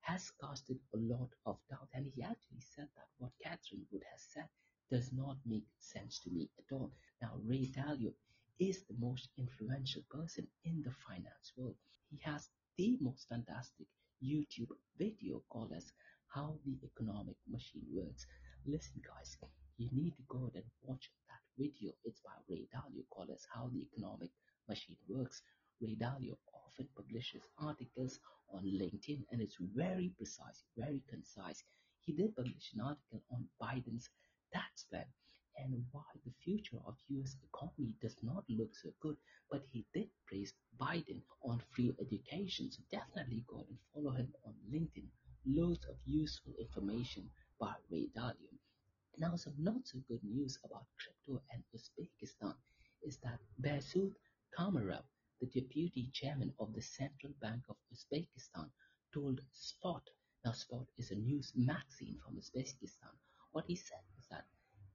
has 0.00 0.30
casted 0.40 0.78
a 0.94 0.98
lot 0.98 1.30
of 1.46 1.58
doubt 1.70 1.88
and 1.94 2.06
he 2.14 2.22
actually 2.22 2.60
said 2.60 2.88
that 2.96 3.08
what 3.18 3.32
Catherine 3.42 3.86
Wood 3.90 4.02
has 4.12 4.22
said 4.22 4.48
does 4.90 5.12
not 5.12 5.36
make 5.46 5.66
sense 5.80 6.18
to 6.20 6.30
me 6.30 6.48
at 6.58 6.72
all. 6.72 6.92
Now, 7.20 7.32
Ray 7.44 7.70
Dalio 7.76 8.12
is 8.58 8.84
the 8.84 8.96
most 8.98 9.28
influential 9.38 10.02
person 10.10 10.46
in 10.64 10.82
the 10.82 10.92
finance 11.06 11.52
world. 11.56 11.76
He 12.10 12.18
has 12.22 12.48
the 12.76 12.98
most 13.00 13.26
fantastic 13.28 13.86
YouTube 14.22 14.70
video 14.98 15.42
called 15.50 15.72
as 15.76 15.92
How 16.28 16.58
the 16.64 16.76
Economic 16.82 17.36
Machine 17.50 17.86
Works. 17.92 18.26
Listen, 18.66 19.00
guys, 19.06 19.36
you 19.76 19.88
need 19.92 20.16
to 20.16 20.22
go 20.28 20.50
and 20.54 20.64
watch 20.82 21.10
that 21.28 21.62
video. 21.62 21.92
It's 22.04 22.20
by 22.20 22.32
Ray 22.48 22.66
Dalio 22.74 23.04
called 23.10 23.30
as 23.30 23.46
How 23.52 23.68
the 23.72 23.82
Economic 23.92 24.30
Machine 24.68 24.96
Works. 25.08 25.42
Ray 25.80 25.96
Dalio 26.00 26.36
often 26.52 26.88
publishes 26.96 27.42
articles 27.58 28.18
on 28.52 28.64
LinkedIn 28.64 29.24
and 29.30 29.40
it's 29.40 29.56
very 29.76 30.12
precise, 30.16 30.64
very 30.76 31.02
concise. 31.08 31.62
He 32.00 32.12
did 32.12 32.34
publish 32.34 32.72
an 32.74 32.80
article 32.80 33.22
on 33.30 33.44
Biden's 33.62 34.08
tax 34.52 34.84
plan 34.84 35.06
and 35.56 35.84
why 35.90 36.04
the 36.24 36.32
future 36.44 36.78
of 36.86 36.94
US 37.08 37.36
economy 37.42 37.94
does 38.00 38.16
not 38.22 38.44
look 38.48 38.74
so 38.76 38.90
good, 39.00 39.16
but 39.50 39.64
he 39.72 39.84
did 39.92 40.08
praise 40.26 40.52
Biden 40.80 41.20
on 41.42 41.60
free 41.70 41.94
education. 42.00 42.70
So 42.70 42.80
definitely 42.90 43.44
go 43.48 43.66
and 43.68 43.78
follow 43.92 44.12
him 44.12 44.32
on 44.44 44.54
LinkedIn. 44.72 45.08
Loads 45.46 45.84
of 45.86 45.96
useful 46.04 46.52
information 46.58 47.28
by 47.58 47.74
Ray 47.90 48.08
Dalio. 48.16 48.54
Now, 49.16 49.34
some 49.34 49.54
not 49.58 49.84
so 49.84 49.98
good 50.06 50.22
news 50.22 50.58
about 50.64 50.86
crypto 50.96 51.42
and 51.52 51.64
Uzbekistan 51.74 52.54
is 53.02 53.18
that 53.24 53.40
Behzod 53.60 54.14
Kamarov, 54.56 55.02
the 55.40 55.46
deputy 55.46 56.10
chairman 56.12 56.54
of 56.60 56.72
the 56.72 56.82
Central 56.82 57.32
Bank 57.40 57.62
of 57.68 57.76
Uzbekistan, 57.92 58.70
told 59.12 59.40
Spot, 59.52 60.02
now 60.44 60.52
Spot 60.52 60.86
is 60.98 61.10
a 61.10 61.16
news 61.16 61.52
magazine 61.56 62.18
from 62.24 62.36
Uzbekistan, 62.36 63.14
what 63.50 63.64
he 63.66 63.74
said 63.74 64.04
that 64.30 64.44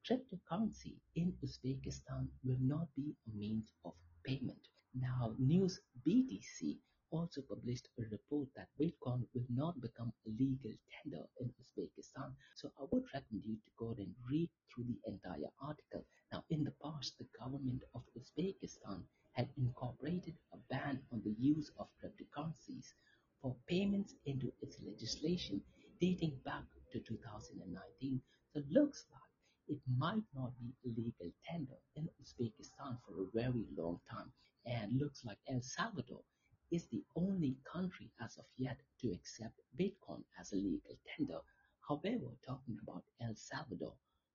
cryptocurrency 0.07 0.95
in 1.15 1.33
Uzbekistan 1.43 2.27
will 2.43 2.59
not 2.59 2.87
be 2.95 3.15
a 3.27 3.37
means 3.37 3.71
of 3.85 3.93
payment. 4.25 4.67
Now, 4.93 5.35
News 5.39 5.79
BTC 6.05 6.77
also 7.11 7.41
published 7.41 7.87
a 7.99 8.03
report 8.11 8.49
that 8.55 8.69
Bitcoin 8.79 9.23
will 9.33 9.45
not 9.49 9.79
become 9.81 10.11
a 10.25 10.29
legal 10.29 10.73
tender 10.91 11.23
in 11.39 11.53
Uzbekistan. 11.61 12.33
So 12.55 12.71
I 12.79 12.83
would 12.91 13.03
recommend 13.13 13.45
you 13.45 13.55
to 13.55 13.71
go 13.77 13.95
and 13.97 14.13
read 14.29 14.49
through 14.69 14.85
the 14.85 14.99
entire 15.11 15.51
article. 15.61 16.05
Now, 16.31 16.43
in 16.49 16.63
the 16.63 16.73
past, 16.83 17.17
the 17.19 17.27
government 17.39 17.83
of 17.93 18.01
Uzbekistan 18.17 19.03
had 19.33 19.49
incorporated 19.57 20.35
a 20.53 20.57
ban 20.69 20.99
on 21.11 21.21
the 21.23 21.35
use 21.39 21.71
of 21.77 21.87
cryptocurrencies 22.01 22.93
for 23.41 23.55
payments 23.67 24.15
into 24.25 24.51
its 24.61 24.77
legislation 24.85 25.61
dating 25.99 26.39
back 26.45 26.63
to 26.91 26.99
2019. 26.99 28.21
So 28.53 28.59
it 28.59 28.71
looks 28.71 29.05
like 29.11 29.22
it 29.67 29.79
might 29.97 30.23
not 30.35 30.51
be 30.59 30.73
legal 30.83 31.31
tender 31.45 31.77
in 31.95 32.09
Uzbekistan 32.21 32.97
for 33.05 33.21
a 33.21 33.31
very 33.33 33.65
long 33.77 33.99
time 34.09 34.31
and 34.65 34.99
looks 34.99 35.23
like 35.25 35.37
El 35.49 35.61
Salvador 35.61 36.21
is 36.71 36.87
the 36.87 37.03
only 37.15 37.55
country 37.71 38.09
as 38.21 38.37
of 38.37 38.45
yet 38.57 38.79
to 38.99 39.11
accept 39.11 39.59
Bitcoin 39.79 40.23
as 40.39 40.51
a 40.53 40.55
legal 40.55 40.97
tender. 41.15 41.39
However, 41.87 42.31
talking 42.45 42.77
about 42.83 43.03
El 43.21 43.35
Salvador, 43.35 43.93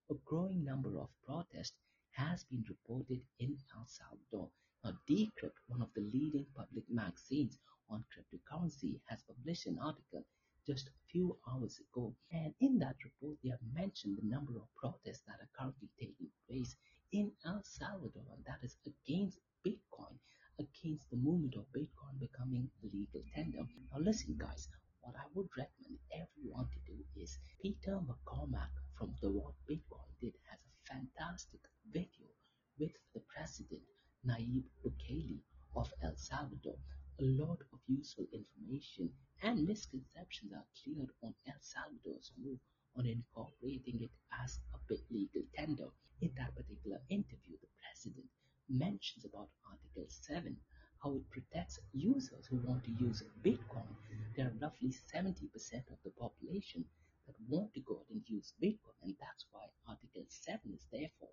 a 0.09 0.15
growing 0.25 0.63
number 0.63 0.99
of 0.99 1.09
protests 1.25 1.77
has 2.11 2.43
been 2.45 2.63
reported 2.69 3.21
in 3.39 3.57
El 3.75 3.85
Salvador. 3.85 4.49
Now, 4.83 4.93
Decrypt, 5.07 5.59
one 5.67 5.81
of 5.81 5.89
the 5.95 6.01
leading 6.01 6.45
public 6.55 6.85
magazines 6.89 7.59
on 7.89 8.05
cryptocurrency, 8.13 8.99
has 9.07 9.21
published 9.23 9.67
an 9.67 9.79
article 9.79 10.25
just 10.69 10.87
a 10.87 11.01
few 11.11 11.35
hours 11.49 11.81
ago. 11.81 12.13
And 12.31 12.53
in 12.61 12.77
that 12.77 12.95
report, 13.03 13.39
they 13.41 13.49
have 13.49 13.73
mentioned 13.73 14.19
the 14.21 14.29
number 14.29 14.53
of 14.55 14.75
protests 14.75 15.25
that 15.25 15.41
are 15.41 15.49
currently 15.57 15.89
taking 15.99 16.29
place 16.47 16.75
in 17.11 17.31
El 17.43 17.61
Salvador, 17.63 18.21
and 18.31 18.45
that 18.45 18.61
is 18.61 18.77
against 18.85 19.39
Bitcoin, 19.65 20.13
against 20.59 21.09
the 21.09 21.17
movement 21.17 21.55
of 21.55 21.65
Bitcoin 21.73 22.19
becoming 22.19 22.69
legal 22.83 23.23
tender. 23.33 23.65
Now, 23.91 23.97
listen, 23.97 24.37
guys, 24.37 24.67
what 25.01 25.15
I 25.15 25.25
would 25.33 25.49
recommend 25.57 25.97
everyone 26.13 26.67
to 26.69 26.79
do 26.85 26.97
is 27.15 27.39
Peter 27.59 27.97
McCormack 28.05 28.69
from 28.95 29.15
the 29.23 29.31
What 29.31 29.55
Bitcoin 29.67 30.09
Did 30.21 30.35
has 30.51 30.59
a 30.69 30.93
fantastic 30.93 31.61
video 31.91 32.29
with 32.77 32.91
the 33.15 33.21
president, 33.33 33.81
Nayib 34.23 34.65
Bukele 34.85 35.39
of 35.75 35.91
El 36.03 36.15
Salvador 36.15 36.77
lot 37.21 37.59
of 37.73 37.79
useful 37.87 38.25
information 38.31 39.11
and 39.43 39.67
misconceptions 39.67 40.53
are 40.53 40.63
cleared 40.81 41.09
on 41.21 41.33
El 41.47 41.59
Salvador's 41.59 42.31
move 42.41 42.59
on 42.95 43.05
incorporating 43.05 43.99
it 44.01 44.11
as 44.41 44.59
a 44.73 44.77
big 44.87 45.01
legal 45.11 45.43
tender. 45.53 45.89
In 46.21 46.31
that 46.37 46.55
particular 46.55 46.99
interview, 47.09 47.57
the 47.59 47.67
president 47.83 48.27
mentions 48.69 49.25
about 49.25 49.49
Article 49.69 50.05
7, 50.07 50.55
how 51.03 51.15
it 51.15 51.29
protects 51.29 51.79
users 51.91 52.45
who 52.47 52.57
want 52.57 52.68
to 52.83 52.91
use 53.03 53.23
Bitcoin. 53.43 53.89
There 54.35 54.47
are 54.47 54.53
roughly 54.61 54.93
70% 55.13 55.43
of 55.91 55.97
the 56.03 56.11
population 56.11 56.85
that 57.27 57.35
want 57.47 57.73
to 57.73 57.81
go 57.81 57.95
out 57.95 58.09
and 58.11 58.21
use 58.27 58.53
Bitcoin, 58.61 58.95
and 59.03 59.15
that's 59.19 59.45
why 59.51 59.65
Article 59.87 60.23
7 60.27 60.59
is 60.73 60.85
there 60.91 61.09
for. 61.19 61.29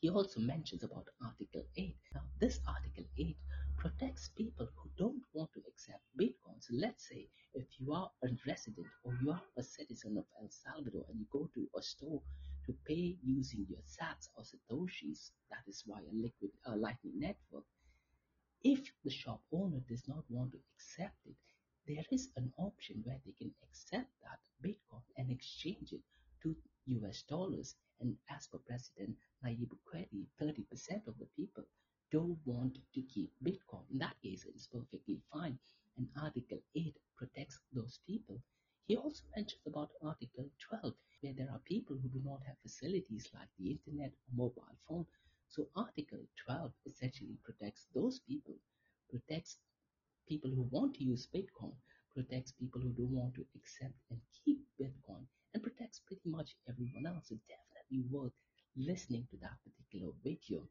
He 0.00 0.10
also 0.10 0.40
mentions 0.40 0.82
about 0.82 1.08
Article 1.24 1.64
8. 1.76 1.96
Now, 2.14 2.22
this 2.38 2.60
Article 2.66 3.04
8 3.18 3.36
protects 3.76 4.30
people 4.36 4.68
who 4.76 4.90
don't 4.98 5.22
want 5.32 5.52
to 5.54 5.62
accept 5.68 6.02
Bitcoin. 6.20 6.60
So 6.60 6.74
let's 6.74 7.08
say 7.08 7.28
if 7.54 7.66
you 7.78 7.92
are 7.92 8.10
a 8.22 8.28
resident 8.46 8.86
or 9.04 9.16
you 9.22 9.30
are 9.30 9.42
a 9.56 9.62
citizen 9.62 10.18
of 10.18 10.24
El 10.40 10.50
Salvador 10.50 11.04
and 11.08 11.18
you 11.18 11.26
go 11.32 11.48
to 11.54 11.68
a 11.76 11.82
store 11.82 12.20
to 12.66 12.74
pay 12.86 13.16
using 13.24 13.66
your 13.68 13.80
sats 13.80 14.28
or 14.36 14.44
satoshis, 14.44 15.30
that 15.50 15.64
is 15.66 15.82
via 15.86 16.02
liquid 16.12 16.50
uh, 16.66 16.76
lightning 16.76 17.18
network, 17.18 17.64
if 18.64 18.92
the 19.04 19.10
shop 19.10 19.40
owner 19.52 19.80
does 19.88 20.08
not 20.08 20.24
want 20.28 20.52
to 20.52 20.58
accept 20.74 21.18
it, 21.26 21.36
there 21.86 22.04
is 22.10 22.30
an 22.36 22.52
option 22.58 23.00
where 23.04 23.20
they 23.24 23.32
can 23.32 23.52
accept 23.62 24.10
that 24.22 24.40
Bitcoin 24.60 25.02
and 25.16 25.30
exchange 25.30 25.92
it 25.92 26.02
to 26.42 26.56
US 26.86 27.22
dollars. 27.22 27.76
And 28.00 28.16
as 28.28 28.48
per 28.48 28.58
President 28.58 29.16
Nayib 29.44 29.68
Bukele, 29.68 30.26
30% 30.42 31.06
of 31.06 31.16
the 31.18 31.26
people 31.36 31.64
don't 32.10 32.38
want 32.44 32.78
to 32.94 33.02
keep 33.02 33.30
Bitcoin. 33.44 33.84
In 33.92 33.98
that 33.98 34.20
case, 34.22 34.44
it 34.44 34.56
is 34.56 34.68
perfectly 34.72 35.20
fine. 35.32 35.58
And 35.96 36.08
Article 36.20 36.58
8 36.74 36.96
protects 37.16 37.60
those 37.72 38.00
people. 38.06 38.40
He 38.86 38.96
also 38.96 39.22
mentions 39.36 39.60
about 39.76 39.90
Article 40.02 40.48
12, 40.70 40.94
where 41.20 41.34
there 41.36 41.50
are 41.52 41.60
people 41.66 41.96
who 42.00 42.08
do 42.08 42.22
not 42.24 42.40
have 42.46 42.56
facilities 42.62 43.28
like 43.34 43.48
the 43.58 43.72
internet 43.72 44.10
or 44.10 44.32
mobile 44.34 44.76
phone. 44.88 45.04
So 45.50 45.68
Article 45.76 46.20
12 46.46 46.72
essentially 46.86 47.36
protects 47.44 47.84
those 47.94 48.20
people, 48.26 48.54
protects 49.10 49.58
people 50.26 50.50
who 50.50 50.66
want 50.70 50.94
to 50.94 51.04
use 51.04 51.28
Bitcoin, 51.28 51.74
protects 52.14 52.52
people 52.52 52.80
who 52.80 52.88
don't 52.96 53.12
want 53.12 53.34
to 53.34 53.44
accept 53.54 53.92
and 54.10 54.18
keep 54.44 54.60
Bitcoin, 54.80 55.26
and 55.52 55.62
protects 55.62 56.00
pretty 56.06 56.30
much 56.30 56.56
everyone 56.70 57.04
else. 57.06 57.28
So 57.28 57.36
definitely 57.46 58.08
worth 58.10 58.32
listening 58.78 59.26
to 59.30 59.36
that 59.42 59.58
particular 59.62 60.12
video. 60.24 60.66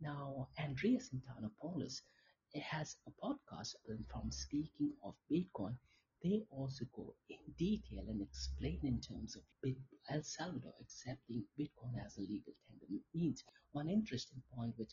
Now, 0.00 0.48
Andreas 0.58 1.10
Antonopoulos 1.12 2.00
has 2.58 2.96
a 3.06 3.10
podcast 3.22 3.74
from 4.10 4.30
Speaking 4.30 4.92
of 5.04 5.14
Bitcoin. 5.30 5.76
They 6.24 6.42
also 6.50 6.86
go 6.96 7.14
in 7.28 7.36
detail 7.58 8.02
and 8.08 8.20
explain 8.22 8.80
in 8.82 9.00
terms 9.00 9.36
of 9.36 9.42
El 10.10 10.22
Salvador 10.22 10.72
accepting 10.80 11.44
Bitcoin 11.60 12.04
as 12.04 12.16
a 12.16 12.22
legal 12.22 12.54
tender 12.66 12.86
means. 13.14 13.44
One 13.72 13.88
interesting 13.88 14.42
point 14.52 14.72
which 14.76 14.92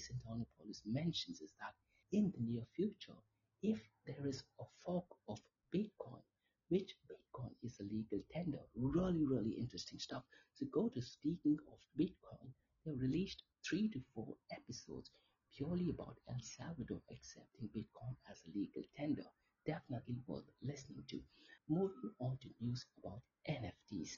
Andreas 0.00 0.22
Antonopoulos 0.24 0.80
mentions 0.86 1.40
is 1.42 1.52
that 1.60 1.74
in 2.12 2.30
the 2.30 2.40
near 2.40 2.64
future, 2.74 3.20
if 3.62 3.78
there 4.06 4.26
is 4.26 4.42
a 4.58 4.64
fork 4.82 5.04
of 5.28 5.38
Bitcoin, 5.74 6.22
which 6.70 6.96
Bitcoin 7.06 7.50
is 7.62 7.78
a 7.80 7.82
legal 7.82 8.20
tender, 8.32 8.60
really, 8.74 9.26
really 9.26 9.50
interesting 9.50 9.98
stuff. 9.98 10.22
So 10.54 10.64
go 10.72 10.88
to 10.88 11.02
Speaking 11.02 11.58
of 11.70 11.78
Bitcoin. 11.98 12.48
They 12.86 12.92
released 12.92 13.42
three 13.62 13.90
to 13.90 14.00
four 14.14 14.36
episodes 14.50 15.10
purely 15.54 15.90
about 15.90 16.16
El 16.30 16.40
Salvador 16.40 17.02
accepting 17.10 17.68
Bitcoin 17.76 18.16
as 18.30 18.42
a 18.46 18.58
legal 18.58 18.82
tender. 18.96 19.26
Definitely 19.66 20.16
worth 20.26 20.48
listening 20.62 21.04
to. 21.08 21.20
Moving 21.68 22.12
on 22.20 22.38
to 22.38 22.48
news 22.60 22.86
about 23.04 23.20
NFTs. 23.50 24.16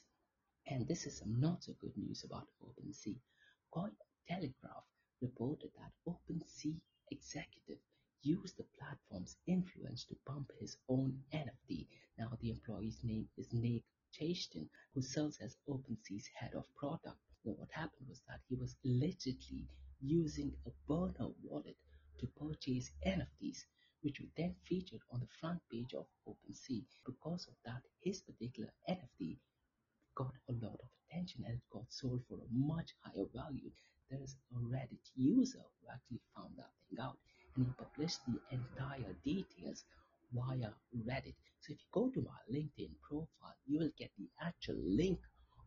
And 0.67 0.87
this 0.87 1.05
is 1.05 1.17
some 1.17 1.41
not 1.41 1.61
so 1.63 1.73
good 1.81 1.97
news 1.97 2.23
about 2.23 2.47
OpenSea. 2.63 3.19
Cointelegraph 3.75 4.85
reported 5.21 5.71
that 5.77 5.91
OpenSea 6.05 6.75
executive 7.11 7.79
used 8.21 8.57
the 8.57 8.65
platform's 8.77 9.37
influence 9.47 10.03
to 10.05 10.15
pump 10.25 10.51
his 10.59 10.77
own 10.93 11.23
NFT. 11.33 11.87
Now, 12.19 12.37
the 12.39 12.51
employee's 12.51 13.03
name 13.03 13.27
is 13.35 13.51
Nick 13.51 13.81
Chastain, 14.13 14.69
who 14.93 15.01
serves 15.01 15.39
as 15.39 15.57
OpenSea's 15.67 16.27
head 16.35 16.53
of 16.53 16.65
product. 16.75 17.17
Now, 17.43 17.53
what 17.53 17.71
happened 17.71 18.07
was 18.07 18.21
that 18.27 18.41
he 18.47 18.55
was 18.55 18.75
allegedly 18.85 19.67
using 20.01 20.53
a 20.67 20.71
burner 20.87 21.31
wallet 21.41 21.77
to 22.19 22.27
purchase 22.27 22.91
NFTs, 23.07 23.65
which 24.01 24.19
were 24.19 24.29
then 24.37 24.55
featured 24.67 25.01
on 25.11 25.19
the 25.19 25.33
front 25.39 25.59
page 25.71 25.95
of 25.95 26.05
OpenSea. 26.27 26.83
Because 27.05 27.47
of 27.47 27.55
that, 27.65 27.81
his 28.01 28.21
particular 28.21 28.69
NFT 28.87 29.37
got 30.15 30.35
a 30.47 30.53
lot 30.53 30.79
of 30.79 30.89
attention 31.09 31.43
and 31.47 31.55
it 31.55 31.69
got 31.71 31.91
sold 31.91 32.21
for 32.29 32.35
a 32.35 32.53
much 32.53 32.93
higher 33.01 33.25
value. 33.33 33.71
There 34.11 34.21
is 34.21 34.35
a 34.51 34.59
Reddit 34.59 35.09
user 35.15 35.63
who 35.81 35.87
actually 35.91 36.21
found 36.35 36.53
that 36.57 36.69
thing 36.87 36.99
out 37.03 37.17
and 37.55 37.65
he 37.65 37.73
published 37.83 38.19
the 38.27 38.39
entire 38.51 39.15
details 39.23 39.85
via 40.33 40.71
Reddit. 41.07 41.35
So 41.61 41.71
if 41.73 41.79
you 41.79 41.87
go 41.91 42.09
to 42.09 42.21
my 42.21 42.39
LinkedIn 42.51 42.91
profile, 43.01 43.55
you 43.65 43.79
will 43.79 43.91
get 43.97 44.11
the 44.17 44.29
actual 44.41 44.75
link 44.83 45.19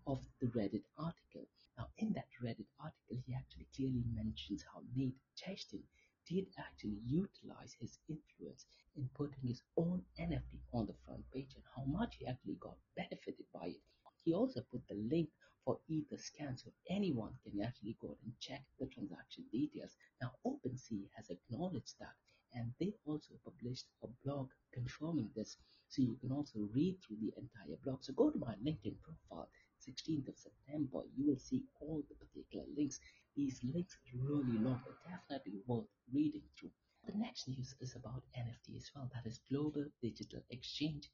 of 0.06 0.20
the 0.40 0.49
Reddit 0.49 0.85
article. 0.99 1.46
Now, 1.78 1.88
in 1.99 2.12
that 2.14 2.28
Reddit 2.42 2.66
article, 2.80 3.16
he 3.25 3.35
actually 3.35 3.68
clearly 3.75 4.04
mentions 4.14 4.64
how 4.73 4.82
Nate 4.94 5.16
Chastain 5.37 5.82
did 6.28 6.46
actually 6.58 6.99
utilize 7.06 7.75
his 7.78 7.99
influence 8.08 8.66
in 8.96 9.08
putting 9.14 9.46
his 9.46 9.62
own 9.76 10.02
NFT 10.18 10.58
on 10.73 10.87
the 10.87 10.94
front 11.04 11.25
page 11.32 11.54
and 11.54 11.64
how 11.75 11.85
much 11.85 12.16
he 12.18 12.26
actually 12.26 12.56
got 12.61 12.76
benefited 12.96 13.46
by 13.54 13.66
it. 13.66 13.82
He 14.25 14.35
also 14.35 14.61
put 14.73 14.82
the 14.88 14.96
link 14.96 15.28
for 15.64 15.78
Etherscan 15.88 16.58
so 16.58 16.70
anyone 16.90 17.38
can 17.44 17.62
actually 17.62 17.96
go 18.00 18.16
and 18.25 18.32
check 18.40 18.64
the 18.78 18.87
transaction 18.87 19.44
details. 19.52 19.96
Now, 20.20 20.32
OpenSea 20.44 21.08
has 21.14 21.30
acknowledged 21.30 21.94
that 22.00 22.14
and 22.56 22.72
they 22.80 22.92
also 23.04 23.34
published 23.44 23.86
a 24.02 24.08
blog 24.25 24.48
confirming 24.75 25.30
this. 25.36 25.56
So 25.88 26.02
you 26.02 26.16
can 26.20 26.32
also 26.32 26.68
read 26.75 26.98
through 27.00 27.18
the 27.20 27.32
entire 27.36 27.78
blog. 27.84 28.02
So 28.02 28.12
go 28.14 28.30
to 28.30 28.38
my 28.38 28.54
linkedin 28.64 28.96
profile 29.02 29.48
16th 29.88 30.28
of 30.28 30.38
september. 30.38 31.02
You 31.16 31.28
will 31.28 31.38
see 31.38 31.62
all 31.80 32.02
the 32.08 32.16
particular 32.16 32.64
links. 32.76 32.98
These 33.36 33.60
links 33.62 33.96
are 34.08 34.18
really 34.26 34.58
long 34.58 34.80
but 34.84 34.96
definitely 35.08 35.60
worth 35.66 35.86
reading 36.12 36.42
through. 36.58 36.72
The 37.06 37.16
next 37.16 37.46
news 37.46 37.76
is 37.80 37.94
about 37.94 38.25
nft 38.36 38.76
as 38.76 38.90
well. 38.96 39.08
That 39.14 39.26
is 39.26 39.38
global 39.48 39.84
digital 40.02 40.42
exchange 40.50 41.08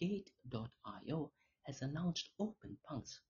gate.io 0.00 1.30
has 1.66 1.82
announced 1.82 2.30
open 2.38 2.78
punks 2.88 3.20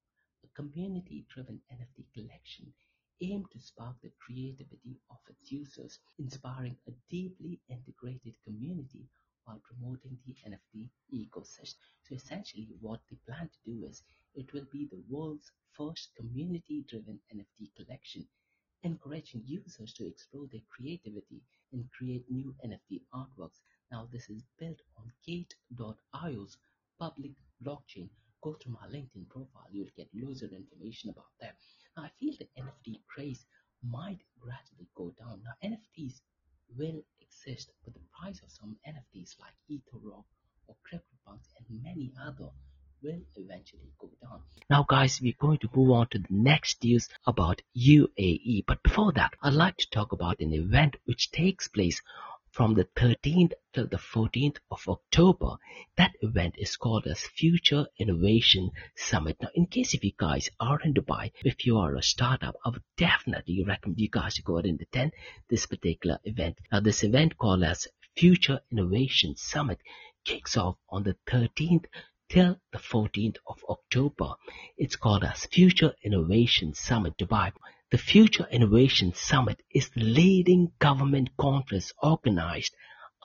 a 0.44 0.48
community 0.54 1.26
driven 1.28 1.60
nft 1.72 2.04
collection 2.14 2.72
aimed 3.20 3.50
to 3.50 3.58
spark 3.58 3.96
the 4.02 4.12
creativity 4.24 5.00
users, 5.52 5.98
inspiring 6.18 6.76
a 6.88 6.92
deeply 7.10 7.60
integrated 7.68 8.34
community 8.44 9.08
while 9.44 9.60
promoting 9.62 10.18
the 10.26 10.34
NFT 10.48 10.90
ecosystem. 11.12 11.76
So 12.02 12.14
essentially 12.14 12.68
what 12.80 13.00
they 13.10 13.18
plan 13.26 13.48
to 13.48 13.70
do 13.70 13.84
is 13.86 14.02
it 14.34 14.52
will 14.52 14.66
be 14.72 14.86
the 14.90 15.02
world's 15.08 15.52
first 15.72 16.10
community-driven 16.16 17.20
NFT 17.34 17.70
collection, 17.76 18.26
encouraging 18.82 19.42
users 19.46 19.92
to 19.94 20.06
explore 20.06 20.46
their 20.50 20.62
creativity 20.70 21.42
and 21.72 21.90
create 21.96 22.24
new 22.30 22.54
NFT 22.64 23.02
artworks. 23.14 23.60
Now 23.90 24.08
this 24.12 24.28
is 24.30 24.44
built 24.58 24.80
on 24.96 25.12
Gate.io's 25.26 26.56
public 26.98 27.32
blockchain. 27.62 28.08
Go 28.42 28.54
to 28.54 28.70
my 28.70 28.86
LinkedIn 28.88 29.28
profile, 29.28 29.68
you'll 29.70 29.88
get 29.96 30.08
loads 30.14 30.42
of 30.42 30.52
information 30.52 31.10
about 31.10 31.32
that. 31.40 31.56
Now, 31.96 32.04
I 32.04 32.10
feel 32.18 32.34
the 32.38 32.48
NFT 32.60 33.00
craze 33.06 33.46
might 33.82 34.18
gradually 34.40 34.73
down. 35.18 35.42
Now, 35.44 35.68
NFTs 35.68 36.20
will 36.76 37.02
exist, 37.20 37.70
but 37.84 37.94
the 37.94 38.00
price 38.18 38.40
of 38.42 38.50
some 38.50 38.76
NFTs 38.86 39.36
like 39.40 39.54
EtherRock 39.70 40.24
or 40.66 40.76
CryptoPunks 40.86 41.48
and 41.58 41.82
many 41.82 42.12
other 42.26 42.50
will 43.02 43.20
eventually 43.36 43.92
go 43.98 44.10
down. 44.22 44.40
Now, 44.70 44.84
guys, 44.88 45.20
we're 45.20 45.34
going 45.38 45.58
to 45.58 45.68
move 45.74 45.90
on 45.90 46.08
to 46.08 46.18
the 46.18 46.26
next 46.30 46.82
news 46.82 47.08
about 47.26 47.60
UAE. 47.76 48.64
But 48.66 48.82
before 48.82 49.12
that, 49.12 49.34
I'd 49.42 49.52
like 49.52 49.76
to 49.78 49.90
talk 49.90 50.12
about 50.12 50.40
an 50.40 50.52
event 50.54 50.96
which 51.04 51.30
takes 51.30 51.68
place 51.68 52.00
from 52.54 52.74
the 52.74 52.84
13th 52.96 53.52
till 53.72 53.88
the 53.88 53.96
14th 53.96 54.58
of 54.70 54.80
October. 54.86 55.56
That 55.96 56.12
event 56.20 56.54
is 56.56 56.76
called 56.76 57.04
as 57.04 57.18
Future 57.20 57.86
Innovation 57.98 58.70
Summit. 58.94 59.38
Now, 59.42 59.48
in 59.56 59.66
case 59.66 59.92
if 59.92 60.04
you 60.04 60.12
guys 60.16 60.48
are 60.60 60.80
in 60.84 60.94
Dubai, 60.94 61.32
if 61.42 61.66
you 61.66 61.78
are 61.78 61.96
a 61.96 62.02
startup, 62.02 62.54
I 62.64 62.68
would 62.68 62.84
definitely 62.96 63.64
recommend 63.66 63.98
you 63.98 64.08
guys 64.08 64.36
to 64.36 64.42
go 64.42 64.58
ahead 64.58 64.66
and 64.66 64.80
attend 64.80 65.14
this 65.50 65.66
particular 65.66 66.20
event. 66.22 66.58
Now, 66.70 66.78
this 66.78 67.02
event 67.02 67.36
called 67.36 67.64
as 67.64 67.88
Future 68.16 68.60
Innovation 68.70 69.34
Summit 69.36 69.80
kicks 70.24 70.56
off 70.56 70.76
on 70.88 71.02
the 71.02 71.16
13th 71.26 71.86
till 72.28 72.60
the 72.70 72.78
14th 72.78 73.38
of 73.48 73.64
October. 73.68 74.34
It's 74.78 74.94
called 74.94 75.24
as 75.24 75.46
Future 75.46 75.94
Innovation 76.04 76.72
Summit 76.74 77.18
Dubai. 77.18 77.50
The 77.90 77.98
Future 77.98 78.48
Innovation 78.50 79.12
Summit 79.12 79.60
is 79.70 79.90
the 79.90 80.00
leading 80.00 80.72
government 80.78 81.36
conference 81.36 81.92
organized 82.02 82.74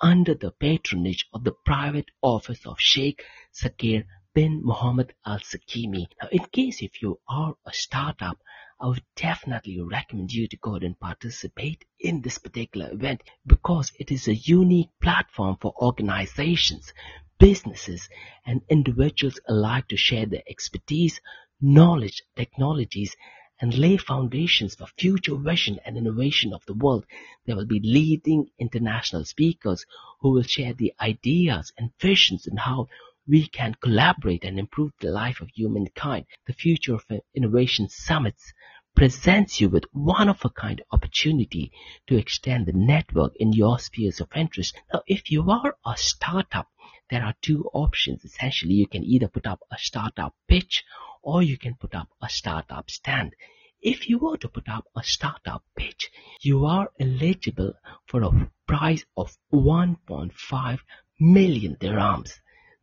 under 0.01 0.35
the 0.35 0.51
patronage 0.51 1.25
of 1.33 1.45
the 1.45 1.53
private 1.65 2.11
office 2.21 2.65
of 2.65 2.77
Sheikh 2.77 3.23
Sakir 3.53 4.05
bin 4.33 4.61
Mohammed 4.61 5.13
Al 5.25 5.39
Sakimi. 5.39 6.07
Now, 6.21 6.27
in 6.29 6.43
case 6.51 6.81
if 6.81 7.01
you 7.01 7.21
are 7.29 7.55
a 7.65 7.71
startup, 7.71 8.37
I 8.81 8.87
would 8.87 9.03
definitely 9.15 9.79
recommend 9.79 10.33
you 10.33 10.49
to 10.49 10.57
go 10.57 10.75
and 10.75 10.99
participate 10.99 11.85
in 11.97 12.21
this 12.21 12.37
particular 12.37 12.91
event 12.91 13.23
because 13.45 13.93
it 13.97 14.11
is 14.11 14.27
a 14.27 14.35
unique 14.35 14.91
platform 15.01 15.55
for 15.61 15.73
organizations, 15.81 16.93
businesses, 17.39 18.09
and 18.45 18.61
individuals 18.69 19.39
alike 19.47 19.87
to 19.87 19.95
share 19.95 20.25
their 20.25 20.43
expertise, 20.49 21.21
knowledge, 21.61 22.23
technologies, 22.35 23.15
and 23.61 23.77
lay 23.77 23.97
foundations 23.97 24.75
for 24.75 24.87
future 24.97 25.35
vision 25.35 25.79
and 25.85 25.97
innovation 25.97 26.53
of 26.53 26.65
the 26.65 26.73
world. 26.73 27.05
There 27.45 27.55
will 27.55 27.65
be 27.65 27.81
leading 27.81 28.49
international 28.57 29.25
speakers 29.25 29.85
who 30.21 30.31
will 30.31 30.43
share 30.43 30.73
the 30.73 30.93
ideas 30.99 31.73
and 31.77 31.91
visions 31.99 32.47
and 32.47 32.59
how 32.59 32.87
we 33.27 33.47
can 33.47 33.75
collaborate 33.75 34.43
and 34.43 34.57
improve 34.57 34.91
the 34.99 35.11
life 35.11 35.39
of 35.41 35.49
humankind. 35.49 36.25
The 36.47 36.53
Future 36.53 36.95
of 36.95 37.05
Innovation 37.35 37.87
Summits 37.89 38.53
presents 38.95 39.61
you 39.61 39.69
with 39.69 39.85
one 39.93 40.29
of 40.29 40.43
a 40.43 40.49
kind 40.49 40.81
opportunity 40.91 41.71
to 42.07 42.17
extend 42.17 42.65
the 42.65 42.73
network 42.73 43.35
in 43.35 43.53
your 43.53 43.77
spheres 43.77 44.19
of 44.19 44.29
interest. 44.35 44.75
Now, 44.91 45.03
if 45.05 45.29
you 45.29 45.49
are 45.49 45.75
a 45.85 45.95
startup, 45.95 46.67
there 47.09 47.23
are 47.23 47.35
two 47.41 47.69
options. 47.73 48.25
Essentially, 48.25 48.73
you 48.73 48.87
can 48.87 49.03
either 49.03 49.27
put 49.27 49.45
up 49.45 49.61
a 49.71 49.77
startup 49.77 50.35
pitch 50.47 50.83
or 51.31 51.43
you 51.43 51.57
can 51.57 51.75
put 51.75 51.93
up 51.93 52.09
a 52.21 52.29
startup 52.29 52.89
stand. 52.89 53.35
If 53.81 54.09
you 54.09 54.17
were 54.17 54.37
to 54.37 54.49
put 54.49 54.67
up 54.67 54.85
a 54.95 55.03
startup 55.03 55.63
pitch, 55.75 56.09
you 56.41 56.65
are 56.65 56.89
eligible 56.99 57.73
for 58.07 58.23
a 58.23 58.51
prize 58.67 59.05
of 59.15 59.37
1.5 59.53 60.79
million 61.19 61.75
dirhams. 61.75 62.31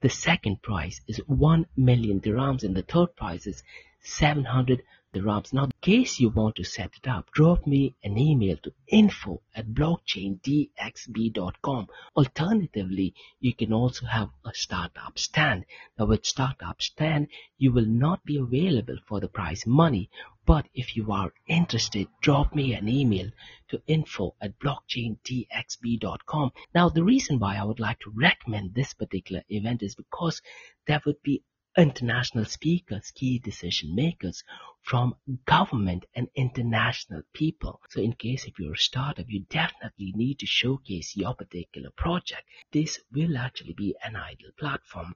The 0.01 0.11
second 0.11 0.63
prize 0.63 1.01
is 1.09 1.19
1 1.27 1.67
million 1.77 2.21
dirhams 2.21 2.63
and 2.63 2.77
the 2.77 2.83
third 2.83 3.17
prize 3.17 3.47
is 3.47 3.63
700 4.03 4.83
dirhams. 5.17 5.53
Now, 5.53 5.65
in 5.65 5.73
case 5.81 6.21
you 6.21 6.29
want 6.29 6.55
to 6.57 6.65
set 6.65 6.91
it 6.97 7.09
up, 7.09 7.31
drop 7.33 7.67
me 7.67 7.95
an 8.05 8.19
email 8.19 8.59
to 8.59 8.73
info 8.87 9.41
at 9.55 9.69
blockchaindxb.com. 9.69 11.89
Alternatively, 12.17 13.15
you 13.41 13.55
can 13.55 13.73
also 13.73 14.05
have 14.07 14.29
a 14.45 14.53
startup 14.53 15.19
stand. 15.19 15.65
Now, 15.99 16.05
with 16.07 16.27
startup 16.27 16.83
stand, 16.83 17.29
you 17.57 17.73
will 17.73 17.87
not 17.87 18.25
be 18.25 18.37
available 18.37 18.99
for 19.09 19.21
the 19.21 19.29
prize 19.29 19.67
money, 19.67 20.11
but 20.45 20.67
if 20.75 20.97
you 20.97 21.11
are 21.11 21.33
interested, 21.49 22.09
drop 22.21 22.55
me 22.55 22.75
an 22.75 22.89
email 22.89 23.31
to 23.69 23.83
info 23.87 24.35
at 24.41 24.59
blockchaindxb.com. 24.61 26.53
Now, 26.75 26.89
the 26.89 27.03
reason 27.03 27.39
why 27.39 27.57
I 27.57 27.65
would 27.65 27.81
like 27.81 27.99
to 28.01 28.13
recommend 28.15 28.75
this 28.75 28.95
particular 28.95 29.43
event 29.49 29.83
is 29.83 29.95
because 29.95 30.43
there 30.87 31.01
would 31.05 31.23
be 31.23 31.43
international 31.77 32.47
speakers, 32.47 33.11
key 33.15 33.39
decision 33.39 33.95
makers 33.95 34.43
from 34.83 35.15
government 35.45 36.07
and 36.15 36.29
international 36.35 37.23
people. 37.35 37.81
So 37.91 38.01
in 38.01 38.15
case 38.15 38.47
if 38.47 38.59
you're 38.59 38.73
a 38.73 38.79
startup, 38.79 39.27
you 39.29 39.41
definitely 39.51 40.13
need 40.15 40.39
to 40.39 40.47
showcase 40.47 41.17
your 41.17 41.35
particular 41.35 41.91
project. 41.97 42.43
This 42.73 42.99
will 43.13 43.37
actually 43.37 43.75
be 43.75 43.95
an 44.03 44.17
ideal 44.17 44.53
platform. 44.59 45.15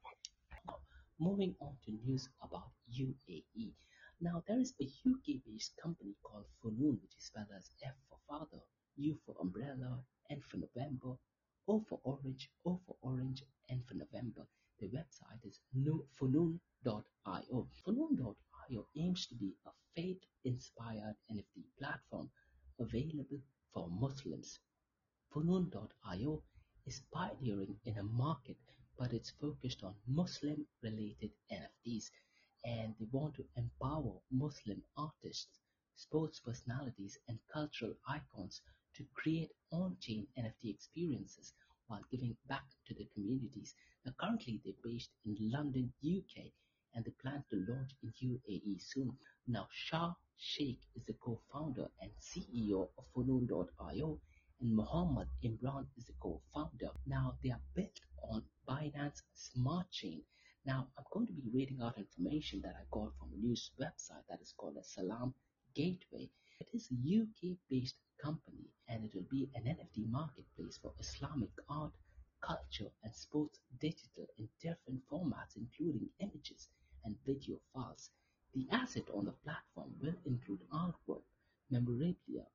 Moving 1.18 1.54
on 1.60 1.76
to 1.84 1.92
news 1.92 2.28
about 2.42 2.70
UAE. 2.92 3.72
Now 4.20 4.42
there 4.46 4.60
is 4.60 4.74
a 4.80 4.84
UK-based 5.08 5.72
company 5.82 6.14
called 6.22 6.44
Funoon, 6.62 7.00
which 7.00 7.16
is 7.16 7.24
spelled 7.24 7.48
as 7.56 7.70
F 7.82 7.94
for 8.08 8.18
father, 8.28 8.62
U 8.96 9.18
for 9.24 9.34
umbrella, 9.40 10.02
N 10.30 10.40
for 10.50 10.58
November, 10.58 11.16
O 11.68 11.84
for 11.88 12.00
orange, 12.04 12.50
O 12.66 12.80
for 12.86 12.96
orange, 13.00 13.42
N 13.70 13.82
for 13.88 13.94
November. 13.94 14.46
The 14.80 14.88
website 14.88 15.44
is 15.44 15.60
funoon.io. 16.18 16.58
Funoon.io 17.86 18.86
aims 18.96 19.26
to 19.26 19.34
be 19.34 19.54
a 19.66 19.70
faith-inspired 19.94 21.16
NFT 21.30 21.64
platform 21.78 22.30
available 22.78 23.42
for 23.74 23.90
Muslims. 23.90 24.58
Funoon.io 25.34 26.42
is 26.86 27.02
pioneering 27.12 27.78
in 27.84 27.98
a 27.98 28.02
market, 28.02 28.56
but 28.96 29.12
it's 29.12 29.32
focused 29.32 29.82
on 29.84 29.94
Muslim-related 30.06 31.30
NFTs, 31.52 32.10
and 32.64 32.94
they 32.98 33.06
want 33.12 33.34
to 33.34 33.44
empower 33.56 34.22
Muslim 34.30 34.82
artists, 34.96 35.58
sports 35.94 36.40
personalities, 36.40 37.18
and 37.28 37.38
cultural 37.52 37.94
icons 38.08 38.62
to 38.94 39.04
create 39.12 39.52
on-chain 39.72 40.26
NFT 40.38 40.70
experiences 40.70 41.52
while 41.88 42.02
giving 42.10 42.34
back 42.48 42.64
to 42.86 42.94
the 42.94 43.06
communities. 43.14 43.74
Currently, 44.18 44.60
they're 44.64 44.74
based 44.82 45.10
in 45.24 45.36
London, 45.50 45.92
UK, 46.04 46.52
and 46.94 47.04
they 47.04 47.10
plan 47.22 47.44
to 47.50 47.56
launch 47.68 47.92
in 48.02 48.12
UAE 48.12 48.80
soon. 48.80 49.16
Now, 49.46 49.68
Shah 49.70 50.14
Sheikh 50.36 50.80
is 50.94 51.04
the 51.04 51.12
co-founder 51.12 51.90
and 52.00 52.10
CEO 52.18 52.88
of 52.96 53.04
Funoon.io, 53.12 54.20
and 54.60 54.74
Mohammed 54.74 55.28
Imran 55.44 55.86
is 55.98 56.06
the 56.06 56.14
co-founder. 56.14 56.90
Now 57.06 57.36
they 57.42 57.50
are 57.50 57.60
built 57.74 58.00
on 58.22 58.42
Binance 58.66 59.20
Smart 59.34 59.90
Chain. 59.90 60.24
Now 60.64 60.88
I'm 60.96 61.04
going 61.12 61.26
to 61.26 61.34
be 61.34 61.50
reading 61.52 61.82
out 61.82 61.98
information 61.98 62.62
that 62.62 62.74
I 62.74 62.84
got 62.90 63.12
from 63.18 63.32
a 63.34 63.36
news 63.36 63.70
website 63.78 64.26
that 64.30 64.40
is 64.40 64.54
called 64.56 64.78
a 64.78 64.82
Salaam 64.82 65.34
Gateway. 65.74 66.30
It 66.58 66.68
is 66.72 66.90
a 66.90 67.20
UK-based 67.20 67.96
company 68.22 68.70
and 68.88 69.04
it 69.04 69.14
will 69.14 69.28
be 69.30 69.50
an 69.54 69.64
NFT 69.64 70.10
marketplace 70.10 70.78
for 70.80 70.94
Islamic 70.98 71.50
art, 71.68 71.92
culture 72.40 72.90
and 73.02 73.14
sports 73.14 73.60
digital 73.80 74.26
in 74.38 74.48
different 74.60 75.00
formats 75.10 75.56
including 75.56 76.08
images 76.20 76.68
and 77.04 77.16
video 77.24 77.56
files. 77.72 78.10
The 78.54 78.66
asset 78.70 79.08
on 79.14 79.26
the 79.26 79.32
platform 79.32 79.94
will 80.00 80.16
include 80.26 80.60
artwork, 80.72 81.22
memorabilia, 81.70 82.46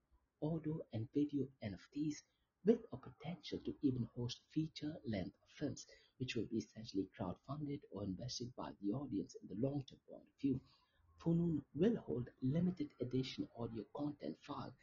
audio 0.42 0.80
and 0.94 1.08
video 1.14 1.48
NFTs 1.64 2.24
with 2.66 2.86
a 2.92 2.98
potential 2.98 3.60
to 3.66 3.74
even 3.82 4.08
host 4.16 4.42
feature-length 4.52 5.36
films, 5.58 5.86
which 6.18 6.36
will 6.36 6.46
be 6.46 6.58
essentially 6.58 7.08
crowdfunded 7.20 7.80
or 7.92 8.04
invested 8.04 8.54
by 8.56 8.72
the 8.82 8.92
audience 8.92 9.36
in 9.42 9.48
the 9.48 9.68
long-term 9.68 10.00
point 10.10 10.24
of 10.24 10.42
view. 10.42 10.60
Funoon 11.20 11.62
will 11.74 11.96
hold 11.98 12.30
limited 12.42 12.90
edition 13.02 13.48
audio 13.58 13.84
content 13.96 14.38
file 14.42 14.74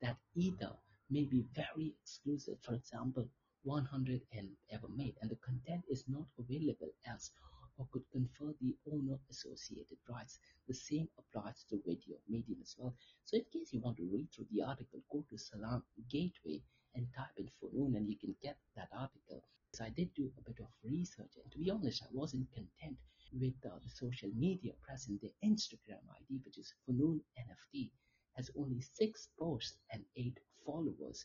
that 0.00 0.16
either 0.34 0.72
may 1.10 1.24
be 1.24 1.44
very 1.54 1.94
exclusive, 2.02 2.58
for 2.62 2.74
example, 2.74 3.28
100 3.62 4.22
and 4.32 4.48
ever 4.70 4.88
made, 4.88 5.16
and 5.20 5.30
the 5.30 5.36
content 5.36 5.84
is 5.88 6.04
not 6.08 6.26
available 6.38 6.92
else 7.06 7.30
or 7.80 7.86
could 7.92 8.04
confer 8.10 8.52
the 8.60 8.76
owner 8.92 9.18
associated 9.30 9.96
rights. 10.08 10.38
The 10.68 10.74
same 10.74 11.08
applies 11.18 11.64
to 11.70 11.80
video 11.86 12.16
medium 12.28 12.58
as 12.62 12.76
well. 12.78 12.94
So 13.24 13.38
in 13.38 13.44
case 13.52 13.72
you 13.72 13.80
want 13.80 13.96
to 13.96 14.10
read 14.12 14.28
through 14.30 14.48
the 14.52 14.62
article, 14.62 15.00
go 15.10 15.24
to 15.30 15.38
Salam 15.38 15.82
Gateway 16.10 16.62
and 16.94 17.06
type 17.16 17.36
in 17.38 17.48
Funoon 17.58 17.96
and 17.96 18.08
you 18.08 18.16
can 18.18 18.34
get 18.42 18.58
that 18.76 18.88
article. 18.92 19.42
So 19.72 19.84
I 19.84 19.90
did 19.90 20.12
do 20.14 20.30
a 20.36 20.42
bit 20.42 20.60
of 20.60 20.68
research 20.84 21.32
and 21.42 21.50
to 21.52 21.58
be 21.58 21.70
honest, 21.70 22.02
I 22.02 22.08
wasn't 22.12 22.52
content 22.52 22.98
with 23.32 23.54
uh, 23.64 23.78
the 23.82 23.88
social 23.88 24.30
media 24.36 24.72
present. 24.82 25.20
The 25.22 25.32
Instagram 25.42 26.04
ID, 26.20 26.40
which 26.44 26.58
is 26.58 26.74
Funoon 26.86 27.20
NFT, 27.38 27.90
has 28.36 28.50
only 28.58 28.80
six 28.80 29.28
posts 29.38 29.76
and 29.92 30.04
eight 30.16 30.38
followers. 30.66 31.24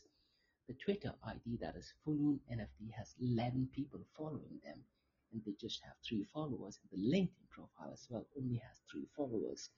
The 0.68 0.74
Twitter 0.74 1.14
ID, 1.22 1.58
that 1.58 1.76
is 1.76 1.94
Funoon 2.04 2.40
NFT, 2.50 2.90
has 2.90 3.14
11 3.20 3.68
people 3.72 4.00
following 4.16 4.60
them 4.64 4.84
and 5.32 5.40
they 5.44 5.52
just 5.52 5.80
have 5.84 5.94
three 6.04 6.24
followers. 6.24 6.80
And 6.82 6.90
the 6.90 7.16
LinkedIn 7.16 7.48
profile 7.50 7.92
as 7.92 8.04
well 8.10 8.26
only 8.36 8.56
has 8.56 8.80
three 8.90 9.06
followers. 9.16 9.70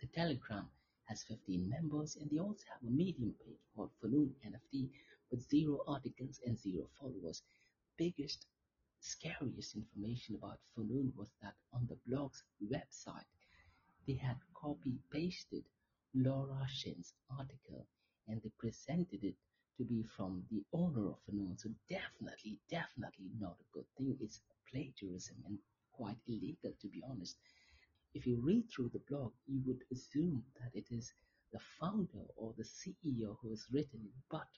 The 0.00 0.06
Telegram 0.06 0.70
has 1.06 1.24
15 1.24 1.68
members 1.68 2.14
and 2.14 2.30
they 2.30 2.38
also 2.38 2.62
have 2.70 2.88
a 2.88 2.92
medium 2.92 3.34
page 3.44 3.58
called 3.74 3.90
Funoon 4.00 4.30
NFT 4.46 4.88
with 5.32 5.48
zero 5.50 5.82
articles 5.88 6.38
and 6.46 6.56
zero 6.56 6.88
followers. 7.00 7.42
Biggest, 7.96 8.46
scariest 9.00 9.74
information 9.74 10.36
about 10.36 10.60
Funoon 10.76 11.12
was 11.16 11.30
that 11.42 11.54
on 11.72 11.88
the 11.88 11.98
blog's 12.06 12.44
website, 12.62 13.26
they 14.06 14.14
had 14.14 14.36
copy 14.54 15.00
pasted 15.10 15.64
Laura 16.14 16.68
Shin's 16.68 17.14
article 17.36 17.88
and 18.28 18.40
they 18.42 18.50
presented 18.60 19.24
it 19.24 19.34
to 19.78 19.84
be 19.84 20.02
from 20.16 20.44
the 20.50 20.62
owner 20.72 21.08
of 21.08 21.18
Funoon. 21.26 21.58
So 21.58 21.70
definitely, 21.88 22.58
definitely 22.70 23.30
not 23.40 23.56
a 23.60 23.72
good 23.72 23.86
thing. 23.96 24.16
It's 24.20 24.40
plagiarism 24.70 25.36
and 25.46 25.58
quite 25.92 26.18
illegal 26.26 26.72
to 26.80 26.88
be 26.88 27.02
honest. 27.08 27.36
If 28.14 28.26
you 28.26 28.40
read 28.40 28.64
through 28.70 28.90
the 28.90 29.02
blog, 29.08 29.32
you 29.46 29.60
would 29.66 29.82
assume 29.92 30.44
that 30.60 30.74
it 30.74 30.86
is 30.90 31.12
the 31.52 31.58
founder 31.80 32.26
or 32.36 32.54
the 32.56 32.64
CEO 32.64 33.36
who 33.40 33.50
has 33.50 33.66
written 33.72 34.00
it, 34.04 34.14
but 34.30 34.48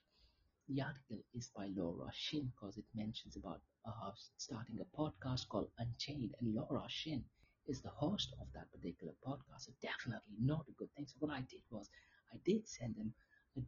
the 0.69 0.81
article 0.83 1.19
is 1.35 1.49
by 1.57 1.69
Laura 1.77 2.11
Shin 2.13 2.53
because 2.55 2.77
it 2.77 2.85
mentions 2.95 3.37
about 3.37 3.61
uh, 3.87 4.13
starting 4.37 4.79
a 4.81 4.97
podcast 5.01 5.49
called 5.49 5.71
Unchained, 5.79 6.35
and 6.41 6.55
Laura 6.55 6.85
Shin 6.89 7.25
is 7.67 7.83
the 7.83 7.91
host 7.91 8.35
of 8.41 8.47
that 8.55 8.71
particular 8.73 9.13
podcast. 9.27 9.67
So 9.67 9.73
definitely 9.83 10.37
not 10.41 10.67
a 10.69 10.73
good 10.73 10.93
thing. 10.95 11.07
So 11.07 11.17
what 11.21 11.33
I 11.33 11.41
did 11.41 11.63
was 11.71 11.91
I 12.33 12.39
did 12.45 12.67
send 12.69 12.97
them 12.97 13.13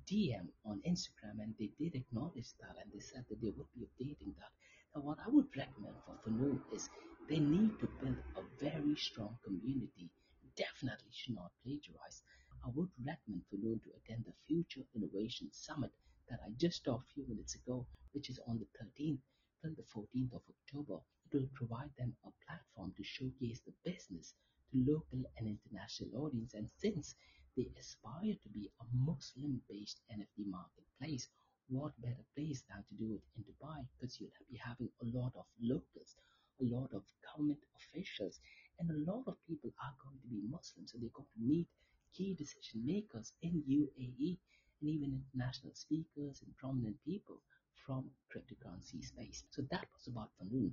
DM 0.09 0.49
on 0.65 0.81
Instagram, 0.87 1.41
and 1.41 1.55
they 1.59 1.71
did 1.79 1.95
acknowledge 1.95 2.53
that, 2.61 2.77
and 2.83 2.93
they 2.93 3.01
said 3.01 3.25
that 3.29 3.41
they 3.41 3.51
would 3.57 3.67
be 3.75 3.87
updating 3.87 4.35
that. 4.37 4.53
Now, 4.95 5.03
what 5.03 5.19
I 5.25 5.29
would 5.29 5.49
recommend 5.57 5.95
for 6.05 6.15
Funoon 6.25 6.61
is 6.73 6.89
they 7.29 7.39
need 7.39 7.79
to 7.81 7.89
build 8.01 8.17
a 8.37 8.43
very 8.59 8.97
strong 8.97 9.39
community. 9.45 10.11
Definitely 10.57 11.11
should 11.13 11.35
not 11.35 11.53
plagiarize. 11.63 12.23
I 12.65 12.69
would 12.75 12.91
recommend 13.07 13.45
Funoon 13.53 13.83
to 13.83 13.91
attend 13.97 14.25
the 14.25 14.33
Future 14.47 14.85
Innovation 14.95 15.49
Summit 15.53 15.93
that 16.29 16.41
I 16.45 16.51
just 16.57 16.85
talked 16.85 17.11
a 17.11 17.15
few 17.15 17.27
minutes 17.29 17.55
ago, 17.55 17.87
which 18.13 18.31
is 18.31 18.41
on 18.47 18.59
the 18.59 18.67
13th 18.83 19.21
till 19.63 19.75
the 19.75 19.83
14th 19.83 20.33
of 20.35 20.43
October. 20.49 21.01
It 21.31 21.37
will 21.37 21.49
provide 21.55 21.91
them 21.99 22.17
a 22.25 22.31
platform 22.47 22.93
to 22.97 23.05
showcase 23.05 23.61
the 23.61 23.73
business 23.85 24.35
to 24.73 24.79
local 24.79 25.25
and 25.37 25.47
international 25.47 26.25
audience. 26.25 26.55
And 26.55 26.69
since 26.79 27.15
they 27.59 27.75
aspire 27.75 28.39
to 28.39 28.49
be 28.55 28.71
a 28.79 28.85
Muslim-based 28.95 29.99
NFT 30.15 30.47
marketplace, 30.47 31.27
what 31.69 32.01
better 32.01 32.25
place 32.37 32.63
than 32.71 32.85
to 32.87 32.95
do 32.95 33.19
it 33.19 33.25
in 33.35 33.43
Dubai? 33.43 33.83
Because 33.91 34.21
you'll 34.21 34.31
be 34.49 34.57
having 34.57 34.89
a 35.03 35.07
lot 35.19 35.33
of 35.35 35.45
locals, 35.61 36.15
a 36.63 36.65
lot 36.65 36.91
of 36.95 37.03
government 37.27 37.59
officials, 37.75 38.39
and 38.79 38.89
a 38.91 39.11
lot 39.11 39.25
of 39.27 39.35
people 39.49 39.73
are 39.83 39.95
going 39.99 40.19
to 40.23 40.29
be 40.29 40.41
Muslims. 40.49 40.93
So 40.93 40.99
they're 40.99 41.19
going 41.19 41.35
to 41.35 41.43
meet 41.43 41.67
key 42.15 42.35
decision 42.39 42.87
makers 42.87 43.33
in 43.43 43.63
UAE 43.67 44.39
and 44.81 44.89
even 44.95 45.19
international 45.19 45.75
speakers 45.75 46.41
and 46.47 46.57
prominent 46.57 46.97
people 47.05 47.43
from 47.75 48.05
cryptocurrency 48.31 49.03
space. 49.03 49.43
So 49.51 49.63
that 49.73 49.87
was 49.95 50.07
about 50.07 50.31
Funoon. 50.39 50.71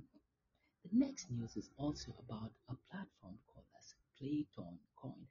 The 0.84 0.90
next 0.92 1.30
news 1.32 1.56
is 1.56 1.68
also 1.76 2.14
about 2.28 2.52
a 2.70 2.76
platform 2.90 3.36
called 3.50 3.66
as 3.76 3.94
Platon 4.16 4.78
Coin. 4.94 5.26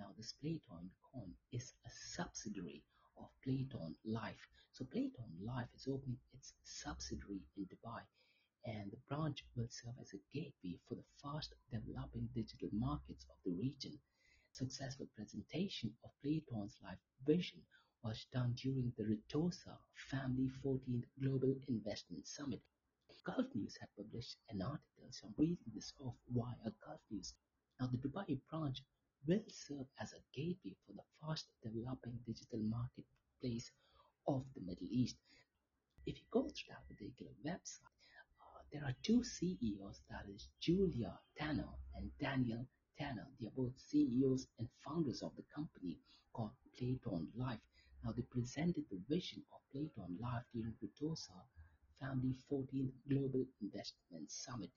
Now, 0.00 0.14
this 0.16 0.32
Platon 0.32 0.90
Coin 1.12 1.34
is 1.52 1.74
a 1.84 1.90
subsidiary 1.90 2.82
of 3.18 3.28
Platon 3.44 3.94
Life. 4.06 4.48
So 4.72 4.86
Platon 4.86 5.44
Life 5.44 5.68
is 5.74 5.86
opening 5.86 6.18
its 6.32 6.54
subsidiary 6.64 7.42
in 7.58 7.66
Dubai 7.66 8.00
and 8.64 8.90
the 8.90 8.96
branch 9.08 9.44
will 9.54 9.68
serve 9.68 9.98
as 10.00 10.14
a 10.14 10.22
gateway 10.32 10.78
for 10.88 10.94
the 10.94 11.04
fast 11.22 11.52
developing 11.70 12.30
digital 12.34 12.70
markets 12.72 13.26
of 13.28 13.36
the 13.44 13.52
region. 13.52 14.00
Successful 14.52 15.06
presentation 15.14 15.94
of 16.02 16.18
Platon's 16.22 16.78
life 16.82 17.02
vision 17.26 17.60
was 18.02 18.24
done 18.32 18.54
during 18.54 18.94
the 18.96 19.04
Ritossa 19.04 19.76
Family 20.08 20.48
14th 20.64 21.04
Global 21.20 21.54
Investment 21.68 22.26
Summit. 22.26 22.62
Gulf 23.26 23.54
News 23.54 23.76
had 23.76 23.94
published 23.94 24.38
an 24.48 24.62
article, 24.62 25.10
so 25.10 25.26
I'm 25.26 25.34
reading 25.36 25.72
this 25.74 25.92
off 25.98 26.16
via 26.30 26.72
Gulf 26.86 27.02
News. 27.10 27.34
Now, 27.78 27.88
the 27.88 27.98
Dubai 27.98 28.40
branch 28.48 28.82
will 29.26 29.42
serve 29.48 29.86
as 30.00 30.12
a 30.12 30.22
gateway 30.34 30.74
for 30.86 30.92
the 30.92 31.02
fast 31.20 31.46
developing 31.62 32.18
digital 32.26 32.60
marketplace 32.60 33.70
of 34.26 34.44
the 34.54 34.60
Middle 34.62 34.88
East. 34.90 35.16
If 36.06 36.16
you 36.16 36.24
go 36.30 36.42
through 36.42 36.70
that 36.70 36.88
particular 36.88 37.32
website, 37.44 38.00
uh, 38.40 38.62
there 38.72 38.84
are 38.84 38.94
two 39.02 39.22
CEOs, 39.22 40.02
that 40.10 40.26
is 40.34 40.48
Julia 40.60 41.18
Tanner 41.36 41.68
and 41.94 42.10
Daniel 42.18 42.66
Tanner. 42.98 43.26
They 43.38 43.48
are 43.48 43.56
both 43.56 43.78
CEOs 43.78 44.46
and 44.58 44.68
founders 44.84 45.22
of 45.22 45.36
the 45.36 45.44
company 45.54 45.98
called 46.32 46.52
Platon 46.78 47.28
Life. 47.36 47.60
Now, 48.02 48.12
they 48.12 48.22
presented 48.22 48.84
the 48.90 49.00
vision 49.08 49.42
of 49.52 49.60
Platon 49.70 50.16
Life 50.20 50.44
during 50.54 50.74
Ritossa 50.82 51.36
Family 52.00 52.34
14th 52.50 52.92
Global 53.08 53.44
Investment 53.60 54.30
Summit. 54.30 54.70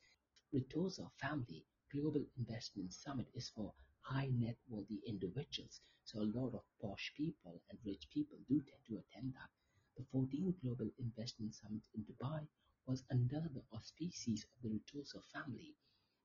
Ritossa 0.54 1.10
Family 1.22 1.64
Global 1.92 2.26
Investment 2.38 2.92
Summit 2.92 3.28
is 3.34 3.50
for 3.50 3.74
high 4.04 4.30
net 4.38 4.58
worthy 4.70 5.02
individuals. 5.08 5.82
So 6.06 6.22
a 6.22 6.32
lot 6.38 6.54
of 6.54 6.64
posh 6.82 7.12
people 7.18 7.62
and 7.70 7.80
rich 7.86 8.08
people 8.14 8.38
do 8.48 8.62
tend 8.62 8.84
to 8.88 9.00
attend 9.00 9.34
that. 9.34 9.50
The 9.98 10.06
14th 10.14 10.62
Global 10.62 10.90
Investment 11.00 11.56
Summit 11.56 11.84
in 11.96 12.04
Dubai 12.04 12.48
was 12.86 13.04
under 13.10 13.40
the 13.54 13.64
auspices 13.72 14.46
of 14.46 14.62
the 14.62 14.70
Ritossa 14.70 15.22
family 15.34 15.76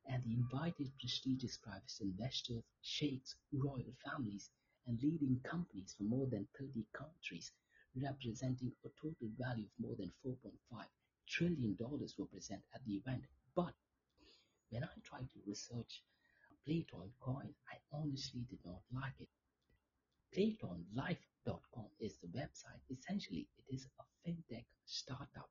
and 0.07 0.23
they 0.25 0.33
invited 0.33 0.91
prestigious 0.99 1.59
private 1.59 1.93
investors, 2.01 2.62
sheikhs, 2.83 3.37
royal 3.53 3.93
families, 4.05 4.51
and 4.87 5.03
leading 5.03 5.38
companies 5.45 5.95
from 5.97 6.09
more 6.09 6.27
than 6.27 6.49
30 6.59 6.85
countries, 6.93 7.53
representing 7.95 8.73
a 8.85 8.88
total 9.01 9.29
value 9.38 9.67
of 9.67 9.85
more 9.85 9.97
than 9.97 10.11
$4.5 10.25 10.85
trillion 11.29 11.77
were 11.81 12.27
present 12.27 12.62
at 12.75 12.85
the 12.87 12.95
event. 12.95 13.23
But 13.55 13.75
when 14.71 14.83
I 14.83 14.88
tried 15.05 15.29
to 15.33 15.41
research 15.47 16.03
Platon 16.69 17.11
coin, 17.19 17.49
I 17.73 17.77
honestly 17.97 18.43
did 18.51 18.59
not 18.63 18.83
like 18.93 19.15
it. 19.21 19.29
PlaytoneLife.com 20.37 21.87
is 21.99 22.19
the 22.19 22.27
website. 22.39 22.83
Essentially, 22.91 23.49
it 23.57 23.75
is 23.75 23.87
a 23.99 24.29
fintech 24.29 24.67
startup. 24.85 25.49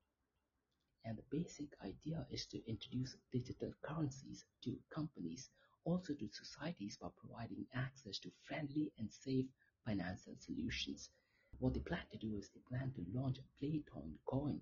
And 1.06 1.18
the 1.18 1.24
basic 1.32 1.70
idea 1.84 2.28
is 2.30 2.46
to 2.52 2.62
introduce 2.70 3.18
digital 3.34 3.72
currencies 3.82 4.46
to 4.64 4.78
companies, 4.94 5.50
also 5.86 6.14
to 6.14 6.30
societies 6.32 7.00
by 7.02 7.08
providing 7.18 7.66
access 7.74 8.20
to 8.20 8.32
friendly 8.44 8.92
and 9.00 9.12
safe 9.12 9.48
financial 9.88 10.36
solutions. 10.38 11.10
What 11.58 11.74
they 11.74 11.80
plan 11.80 12.06
to 12.12 12.18
do 12.20 12.36
is 12.38 12.50
they 12.50 12.62
plan 12.70 12.94
to 12.96 13.20
launch 13.20 13.40
a 13.40 13.48
Platon 13.60 14.20
coin, 14.28 14.62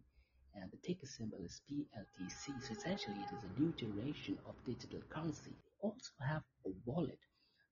and 0.54 0.72
the 0.72 0.78
ticker 0.78 1.06
symbol 1.06 1.44
is 1.44 1.60
PLTC. 1.70 2.64
So 2.64 2.72
essentially, 2.72 3.18
it 3.18 3.36
is 3.36 3.44
a 3.44 3.60
new 3.60 3.74
generation 3.74 4.38
of 4.48 4.56
digital 4.66 5.02
currency. 5.10 5.52
Also 5.86 6.14
have 6.20 6.44
a 6.66 6.72
wallet. 6.86 7.20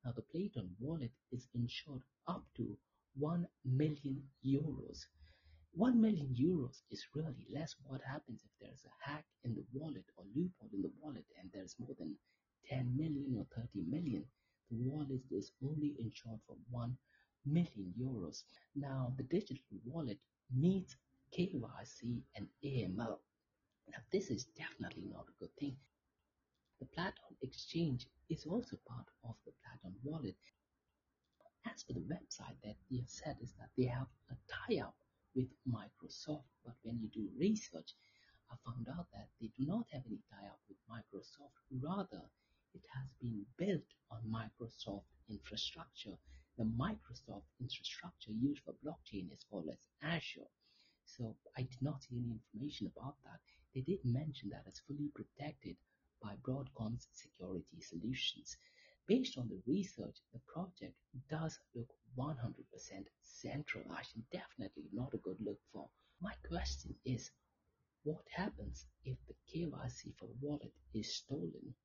Now, 0.05 0.11
the 0.11 0.21
Platon 0.21 0.75
wallet 0.79 1.13
is 1.31 1.47
insured 1.55 2.03
up 2.27 2.45
to 2.57 2.77
1 3.15 3.47
million 3.65 4.21
euros. 4.45 4.99
1 5.73 5.99
million 5.99 6.35
euros 6.35 6.83
is 6.91 7.07
really 7.15 7.47
less. 7.51 7.75
What 7.87 8.01
happens 8.01 8.41
if 8.43 8.51
there's 8.61 8.85
a 8.85 9.09
hack 9.09 9.25
in 9.43 9.55
the 9.55 9.65
wallet 9.73 10.05
or 10.15 10.25
loophole 10.35 10.69
in 10.73 10.83
the 10.83 10.91
wallet 11.01 11.25
and 11.39 11.49
there's 11.51 11.75
more 11.79 11.95
than 11.97 12.15
10 12.69 12.95
million 12.95 13.35
or 13.35 13.47
30 13.55 13.81
million? 13.89 14.23
The 14.69 14.77
wallet 14.77 15.23
is 15.31 15.51
only 15.67 15.95
insured 15.99 16.41
for 16.45 16.55
1 16.69 16.95
million 17.47 17.93
euros. 17.99 18.43
Now, 18.75 19.11
the 19.17 19.23
digital 19.23 19.79
wallet 19.85 20.19
needs 20.55 20.95
KYC 21.35 22.21
and 22.35 22.47
AML. 22.63 23.17
Now, 23.89 24.01
this 24.11 24.29
is 24.29 24.45
definitely 24.55 25.07
not 25.11 25.25
a 25.29 25.39
good 25.39 25.55
thing. 25.59 25.77
The 26.83 26.89
Platon 26.95 27.37
exchange 27.41 28.07
is 28.27 28.45
also 28.45 28.75
part 28.85 29.07
of 29.23 29.37
the 29.45 29.53
Platon 29.63 29.97
wallet. 30.03 30.35
As 31.65 31.81
for 31.81 31.93
the 31.93 32.01
website 32.01 32.59
that 32.61 32.75
they 32.91 32.97
have 32.97 33.09
said 33.09 33.37
is 33.41 33.53
that 33.53 33.69
they 33.77 33.85
have 33.85 34.09
a 34.29 34.35
tie-up 34.51 34.97
with 35.33 35.47
Microsoft, 35.65 36.43
but 36.65 36.75
when 36.81 36.99
you 36.99 37.07
do 37.07 37.29
research, 37.39 37.95
I 38.51 38.57
found 38.65 38.89
out 38.89 39.07
that 39.13 39.29
they 39.39 39.47
do 39.55 39.65
not 39.65 39.87
have 39.93 40.05
any 40.05 40.19
tie-up 40.29 40.59
with 40.67 40.77
Microsoft. 40.91 41.55
Rather, 41.71 42.21
it 42.73 42.83
has 42.93 43.07
been 43.21 43.45
built 43.55 43.87
on 44.11 44.19
Microsoft 44.27 45.07
infrastructure. 45.29 46.17
The 46.57 46.65
Microsoft 46.65 47.47
infrastructure 47.61 48.33
used 48.33 48.61
for 48.65 48.75
blockchain 48.83 49.31
is 49.31 49.45
called 49.49 49.69
as 49.69 49.87
Azure. 50.01 50.51
So 51.05 51.37
I 51.57 51.61
did 51.61 51.81
not 51.81 52.03
see 52.03 52.17
any 52.17 52.33
information 52.33 52.91
about 52.93 53.15
that. 53.23 53.39
They 53.73 53.79
did 53.79 54.03
mention 54.03 54.49
that 54.49 54.65
it's 54.67 54.81
fully 54.81 55.07
protected 55.15 55.77
by 56.23 56.35
Broadcom's 56.37 57.07
security 57.11 57.81
solutions. 57.81 58.55
Based 59.05 59.37
on 59.37 59.49
the 59.49 59.61
research, 59.67 60.17
the 60.31 60.39
project 60.47 60.95
does 61.29 61.59
look 61.75 61.89
100% 62.17 62.35
centralized 63.21 64.15
and 64.15 64.23
definitely 64.31 64.85
not 64.93 65.13
a 65.13 65.17
good 65.17 65.37
look 65.41 65.59
for. 65.73 65.89
My 66.21 66.33
question 66.47 66.95
is, 67.03 67.29
what 68.03 68.25
happens 68.33 68.85
if 69.03 69.17
the 69.27 69.35
KYC 69.51 70.15
for 70.17 70.29
wallet 70.41 70.73
is 70.93 71.15
stolen 71.15 71.75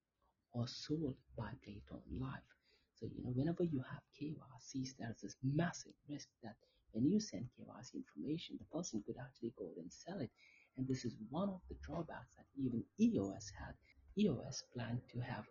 or 0.52 0.68
sold 0.68 1.16
by 1.36 1.50
Platon 1.64 2.02
Live? 2.20 2.48
So, 2.94 3.06
you 3.06 3.22
know, 3.22 3.30
whenever 3.30 3.64
you 3.64 3.82
have 3.90 4.02
KYCs, 4.20 4.96
there's 4.98 5.20
this 5.20 5.36
massive 5.42 5.94
risk 6.08 6.28
that 6.42 6.56
when 6.92 7.04
you 7.06 7.20
send 7.20 7.48
KYC 7.58 7.94
information, 7.94 8.58
the 8.58 8.76
person 8.76 9.02
could 9.04 9.16
actually 9.20 9.52
go 9.58 9.70
and 9.76 9.92
sell 9.92 10.20
it. 10.20 10.30
And 10.76 10.86
this 10.86 11.04
is 11.04 11.16
one 11.30 11.48
of 11.48 11.60
the 11.68 11.76
drawbacks 11.82 12.34
that 12.36 12.46
even 12.56 12.84
EOS 13.00 13.50
had. 13.58 13.74
EOS 14.18 14.64
planned 14.74 15.02
to 15.12 15.20
have 15.20 15.46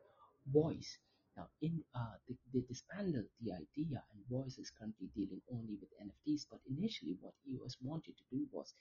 voice. 0.52 0.98
Now, 1.38 1.48
in 1.62 1.84
uh, 1.96 2.16
they, 2.28 2.36
they 2.54 2.62
disbanded 2.68 3.26
the 3.40 3.54
idea, 3.54 4.04
and 4.12 4.28
voice 4.30 4.58
is 4.58 4.72
currently 4.78 5.08
dealing 5.16 5.42
only 5.50 5.78
with 5.80 5.90
NFTs. 6.04 6.48
But 6.52 6.60
initially, 6.68 7.18
what 7.22 7.34
EOS 7.48 7.78
wanted 7.82 8.16
to 8.18 8.24
do 8.30 8.46
was 8.52 8.74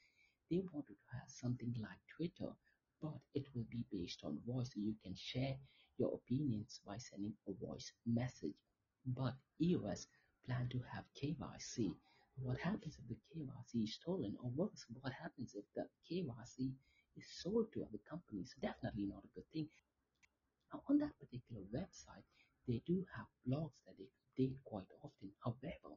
they 0.51 0.63
wanted 0.73 0.97
to 0.97 1.17
have 1.19 1.29
something 1.29 1.75
like 1.81 2.01
Twitter, 2.17 2.53
but 3.01 3.19
it 3.35 3.47
will 3.55 3.67
be 3.71 3.85
based 3.93 4.23
on 4.25 4.41
voice. 4.47 4.71
So 4.75 4.81
you 4.81 4.95
can 5.05 5.15
share 5.15 5.57
your 5.99 6.15
opinions 6.15 6.81
by 6.87 6.99
sending 6.99 7.35
a 7.47 7.53
voice 7.65 7.93
message. 8.07 8.57
But 9.07 9.35
EOS 9.61 10.09
plan 10.47 10.69
to 10.71 10.81
have 10.93 11.05
KYC. 11.23 11.95
What 12.43 12.59
happens 12.59 12.99
if 12.99 13.09
the 13.09 13.17
KYC 13.33 13.85
is 13.85 13.95
stolen, 13.95 14.37
or 14.43 14.51
worse, 14.51 14.85
what 15.01 15.13
happens 15.13 15.55
if 15.55 15.65
the 15.75 15.87
KYC 16.11 16.73
is 17.17 17.27
sold 17.43 17.73
to 17.73 17.83
other 17.83 18.01
companies? 18.09 18.55
Definitely 18.61 19.07
not 19.07 19.25
a 19.25 19.35
good 19.35 19.49
thing. 19.53 19.69
Now, 20.73 20.83
on 20.89 20.99
that 20.99 21.19
particular 21.19 21.63
website, 21.75 22.25
they 22.67 22.83
do 22.87 23.05
have 23.17 23.27
blogs 23.49 23.79
that 23.87 23.97
they 23.99 24.09
update 24.45 24.57
quite 24.65 24.91
often. 25.03 25.31
However, 25.45 25.97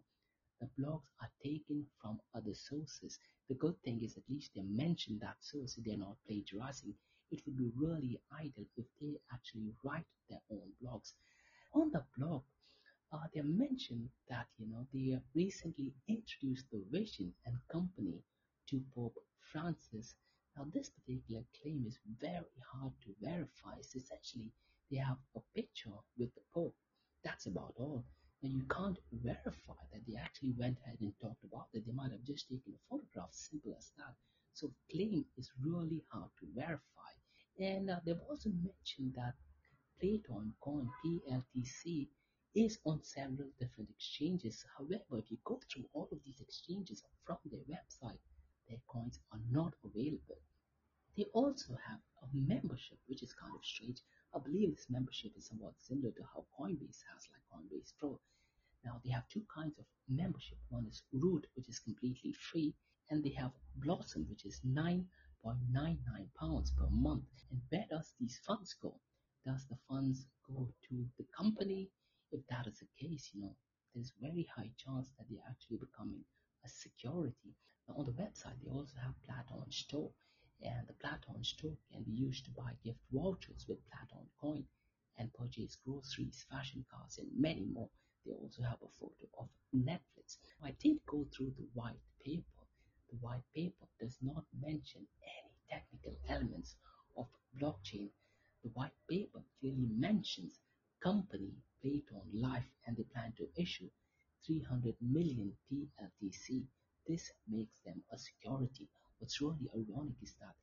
the 0.61 0.69
blogs 0.79 1.07
are 1.21 1.31
taken 1.43 1.85
from 2.01 2.19
other 2.35 2.53
sources. 2.53 3.19
The 3.47 3.55
good 3.55 3.81
thing 3.83 4.03
is 4.03 4.17
at 4.17 4.29
least 4.29 4.51
they 4.55 4.61
mention 4.61 5.19
that 5.19 5.37
source, 5.41 5.75
they're 5.75 5.97
not 5.97 6.17
plagiarizing. 6.27 6.93
It 7.31 7.41
would 7.45 7.57
be 7.57 7.71
really 7.75 8.19
idle 8.31 8.65
if 8.77 8.85
they 8.99 9.19
actually 9.31 9.73
write 9.83 10.05
their 10.29 10.41
own 10.51 10.71
blogs. 10.83 11.13
On 11.73 11.91
the 11.91 12.03
blog, 12.17 12.43
uh, 13.11 13.27
they 13.33 13.41
mentioned 13.41 14.09
that 14.29 14.47
you 14.57 14.67
know 14.67 14.85
they 14.93 15.19
recently 15.33 15.93
introduced 16.07 16.69
the 16.71 16.83
vision 16.91 17.33
and 17.45 17.55
company 17.71 18.21
to 18.67 18.83
Pope 18.93 19.17
Francis. 19.51 20.15
Now, 20.57 20.65
this 20.73 20.89
particular 20.89 21.43
claim 21.61 21.85
is 21.87 21.99
very 22.19 22.61
hard 22.71 22.93
to 23.05 23.15
verify. 23.21 23.75
It's 23.77 23.95
essentially 23.95 24.51
they 24.91 24.97
have 24.97 25.17
a 25.35 25.41
picture 25.55 25.97
with 26.17 26.33
the 26.35 26.41
Pope. 26.53 26.75
That's 27.23 27.45
about 27.45 27.73
all. 27.77 28.03
And 28.41 28.53
you 28.53 28.63
can't 28.63 28.97
verify 29.11 29.81
that 29.91 30.05
they 30.07 30.15
actually 30.15 30.53
went 30.57 30.77
ahead 30.83 30.97
and 31.01 31.13
talked 31.21 31.43
about 31.43 31.67
it. 31.73 31.85
They 31.85 31.91
might 31.91 32.11
have 32.11 32.23
just 32.23 32.49
taken 32.49 32.73
a 32.73 32.81
photograph, 32.89 33.29
simple 33.31 33.75
as 33.77 33.91
that. 33.97 34.15
So, 34.53 34.71
claim 34.91 35.25
is 35.37 35.51
really 35.61 36.03
hard 36.11 36.29
to 36.39 36.47
verify. 36.55 37.11
And 37.59 37.89
uh, 37.89 37.99
they've 38.05 38.21
also 38.29 38.49
mentioned 38.49 39.15
that 39.15 39.35
Platon 39.99 40.53
Coin 40.61 40.89
PLTC 41.03 42.07
is 42.55 42.79
on 42.85 43.03
several 43.03 43.49
different 43.59 43.89
exchanges. 43.89 44.65
However, 44.77 45.19
if 45.19 45.29
you 45.29 45.37
go 45.43 45.59
through 45.71 45.85
all 45.93 46.07
of 46.11 46.19
these 46.25 46.39
exchanges 46.41 47.03
from 47.25 47.37
their 47.45 47.59
website, 47.69 48.17
their 48.69 48.81
coins 48.87 49.19
are 49.31 49.41
not 49.51 49.73
available. 49.83 50.37
They 51.17 51.25
also 51.33 51.75
have 51.87 51.99
a 52.23 52.27
membership, 52.33 52.99
which 53.07 53.23
is 53.23 53.33
kind 53.33 53.53
of 53.55 53.65
strange. 53.65 53.99
I 54.33 54.39
believe 54.39 54.75
this 54.75 54.89
membership 54.89 55.35
is 55.35 55.47
somewhat 55.47 55.73
similar 55.79 56.11
to 56.11 56.23
how 56.23 56.45
Coinbase 56.57 57.01
has, 57.11 57.27
like 57.31 57.43
Coinbase 57.51 57.93
Pro. 57.99 58.19
Now, 58.85 59.01
they 59.03 59.09
have 59.09 59.27
two 59.27 59.43
kinds 59.53 59.77
of 59.79 59.85
membership. 60.07 60.59
One 60.69 60.85
is 60.85 61.03
Root, 61.11 61.47
which 61.55 61.67
is 61.67 61.79
completely 61.79 62.31
free, 62.31 62.75
and 63.09 63.23
they 63.23 63.31
have 63.31 63.51
Blossom, 63.75 64.27
which 64.29 64.45
is 64.45 64.61
9.99 64.61 66.33
pounds 66.39 66.71
per 66.71 66.87
month. 66.89 67.25
And 67.51 67.61
where 67.69 67.85
does 67.89 68.13
these 68.19 68.39
funds 68.45 68.73
go? 68.75 68.99
Does 69.45 69.65
the 69.65 69.77
funds 69.87 70.27
go 70.47 70.71
to 70.89 71.07
the 71.17 71.25
company? 71.35 71.89
If 72.31 72.45
that 72.47 72.67
is 72.67 72.79
the 72.79 72.87
case, 73.07 73.31
you 73.33 73.41
know, 73.41 73.55
there's 73.93 74.13
very 74.21 74.47
high 74.55 74.69
chance 74.77 75.09
that 75.17 75.25
they're 75.29 75.49
actually 75.49 75.77
becoming 75.77 76.23
a 76.63 76.69
security. 76.69 77.55
On 77.95 78.05
the 78.05 78.11
website, 78.11 78.53
they 78.63 78.69
also 78.69 78.97
have 78.99 79.19
Platon 79.23 79.71
Store, 79.71 80.11
and 80.61 80.87
the 80.87 80.93
Platon 80.93 81.43
Store 81.43 81.75
can 81.91 82.03
be 82.03 82.11
used 82.11 82.45
to 82.45 82.51
buy 82.51 82.77
gift 82.83 82.99
vouchers 83.11 83.65
with 83.67 83.79
Platon 83.89 84.29
coin 84.39 84.67
and 85.17 85.33
purchase 85.33 85.75
groceries, 85.83 86.45
fashion 86.51 86.85
cars, 86.91 87.17
and 87.17 87.27
many 87.35 87.65
more. 87.65 87.89
They 88.25 88.33
also 88.33 88.61
have 88.61 88.81
a 88.83 88.87
photo 88.99 89.27
of 89.39 89.49
Netflix. 89.75 90.37
I 90.61 90.71
did 90.79 91.03
go 91.05 91.25
through 91.31 91.55
the 91.57 91.67
white 91.73 91.99
paper. 92.23 92.63
The 93.09 93.17
white 93.17 93.43
paper 93.55 93.87
does 93.99 94.17
not 94.21 94.45
mention 94.61 95.07
any 95.23 95.53
technical 95.69 96.15
elements 96.27 96.75
of 97.17 97.27
blockchain. 97.59 98.11
The 98.63 98.69
white 98.69 98.95
paper 99.09 99.41
clearly 99.59 99.89
mentions 99.97 100.59
company 101.01 101.53
Platon 101.81 102.29
Life 102.33 102.69
and 102.85 102.95
they 102.95 103.03
plan 103.03 103.33
to 103.37 103.49
issue 103.55 103.89
300 104.45 104.95
million 105.01 105.57
PLTC. 105.71 106.67
This 107.09 107.31
makes 107.47 107.75
them 107.83 108.03
a 108.11 108.19
security. 108.19 108.87
What's 109.17 109.41
really 109.41 109.67
ironic 109.75 110.13
is 110.21 110.35
that 110.39 110.53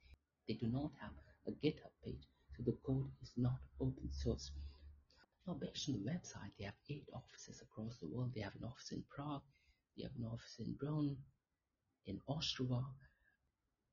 they 0.47 0.55
do 0.55 0.69
not 0.69 0.93
have 1.01 1.11
a 1.49 1.51
GitHub 1.51 1.91
page, 2.05 2.23
so 2.57 2.63
the 2.63 2.79
code 2.87 3.11
is 3.21 3.33
not 3.37 3.59
open 3.81 4.13
source. 4.13 4.53
Now, 5.45 5.55
based 5.55 5.89
on 5.89 5.95
the 5.95 6.09
website, 6.09 6.53
they 6.57 6.67
have 6.67 6.79
eight 6.89 7.09
offices 7.13 7.63
across 7.63 7.99
the 7.99 8.07
world. 8.07 8.31
They 8.33 8.43
have 8.43 8.55
an 8.55 8.63
office 8.63 8.93
in 8.93 9.03
Prague, 9.11 9.43
they 9.97 10.05
have 10.05 10.15
an 10.17 10.25
office 10.25 10.61
in 10.61 10.75
Brno, 10.75 11.17
in 12.07 12.21
Ostrava, 12.29 12.85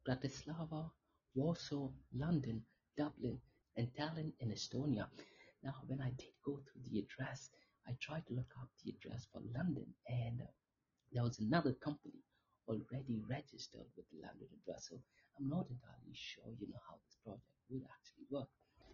Bratislava, 0.07 0.91
Warsaw, 1.33 1.89
London, 2.15 2.63
Dublin, 2.95 3.39
and 3.77 3.91
Tallinn 3.95 4.31
in 4.41 4.51
Estonia. 4.51 5.07
Now, 5.63 5.73
when 5.87 6.01
I 6.01 6.11
did 6.11 6.33
go 6.45 6.59
through 6.59 6.83
the 6.91 6.99
address, 6.99 7.49
I 7.87 7.93
tried 7.99 8.27
to 8.27 8.35
look 8.35 8.53
up 8.61 8.69
the 8.85 8.91
address 8.91 9.25
for 9.33 9.41
London, 9.55 9.87
and 10.07 10.43
there 11.11 11.23
was 11.23 11.39
another 11.39 11.73
company 11.73 12.21
already 12.67 13.21
registered 13.29 13.85
with 13.95 14.09
the 14.11 14.21
London 14.21 14.47
address. 14.61 14.89
So 14.89 14.99
I'm 15.37 15.47
not 15.49 15.67
entirely 15.69 16.13
sure, 16.13 16.43
you 16.59 16.67
know, 16.67 16.79
how 16.87 16.95
this 17.03 17.17
project 17.23 17.43
would 17.69 17.83
actually 17.83 18.25
work. 18.29 18.49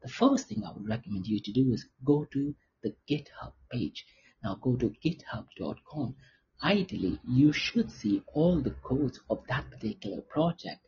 the 0.01 0.07
first 0.07 0.47
thing 0.47 0.63
I 0.63 0.71
would 0.71 0.87
recommend 0.87 1.27
you 1.27 1.41
to 1.41 1.51
do 1.51 1.73
is 1.73 1.85
go 2.05 2.23
to 2.31 2.55
the 2.81 2.95
GitHub 3.09 3.51
page. 3.69 4.05
Now 4.41 4.55
go 4.55 4.77
to 4.77 4.95
github.com. 5.03 6.15
Ideally, 6.63 7.19
you 7.27 7.51
should 7.51 7.91
see 7.91 8.23
all 8.27 8.61
the 8.61 8.71
codes 8.87 9.19
of 9.29 9.45
that 9.49 9.69
particular 9.69 10.21
project. 10.21 10.79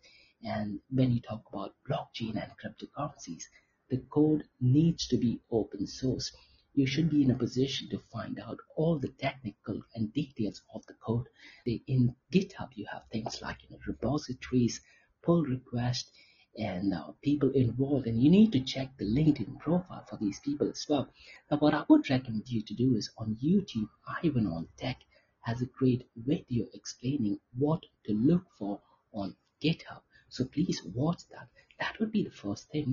And 0.44 0.80
when 0.90 1.12
you 1.12 1.20
talk 1.20 1.44
about 1.52 1.76
blockchain 1.86 2.42
and 2.42 2.54
cryptocurrencies, 2.64 3.44
the 3.90 3.98
code 4.10 4.46
needs 4.62 5.06
to 5.08 5.18
be 5.18 5.42
open 5.52 5.86
source. 5.86 6.32
You 6.74 6.86
should 6.88 7.10
be 7.10 7.24
in 7.24 7.32
a 7.32 7.38
position 7.38 7.90
to 7.90 8.00
find 8.12 8.40
out 8.40 8.60
all 8.76 8.98
the 8.98 9.10
technical 9.10 9.82
and 9.94 10.14
details 10.14 10.62
of 10.74 10.86
the 10.86 10.94
code. 10.94 11.28
In 11.66 12.16
GitHub, 12.32 12.70
you 12.76 12.86
have 12.92 13.04
things 13.12 13.42
like 13.42 13.64
you 13.64 13.72
know, 13.72 13.80
repositories, 13.88 14.82
pull 15.22 15.44
requests, 15.44 16.12
and 16.58 16.94
uh, 16.94 17.12
people 17.22 17.50
involved. 17.52 18.08
And 18.08 18.22
you 18.22 18.30
need 18.30 18.52
to 18.54 18.60
check 18.62 18.98
the 18.98 19.06
linkedin 19.06 19.60
profile 19.60 20.06
for 20.10 20.18
these 20.18 20.40
people 20.40 20.70
as 20.70 20.86
well. 20.90 21.08
Now 21.50 21.58
what 21.58 21.74
i 21.74 21.86
would 21.88 22.10
recommend 22.10 22.50
you 22.50 22.62
to 22.62 22.74
do 22.74 22.96
is 22.96 23.10
on 23.18 23.38
youtube 23.44 23.90
ivan 24.24 24.48
on 24.48 24.68
tech 24.78 24.98
has 25.42 25.62
a 25.62 25.66
great 25.66 26.10
video 26.16 26.66
explaining 26.74 27.40
what 27.58 27.84
to 28.06 28.14
look 28.14 28.44
for 28.58 28.82
on 29.14 29.36
github 29.64 30.02
so 30.34 30.46
please 30.46 30.80
watch 30.96 31.22
that 31.34 31.48
that 31.80 31.94
would 32.00 32.12
be 32.12 32.24
the 32.24 32.38
first 32.44 32.64
thing 32.72 32.88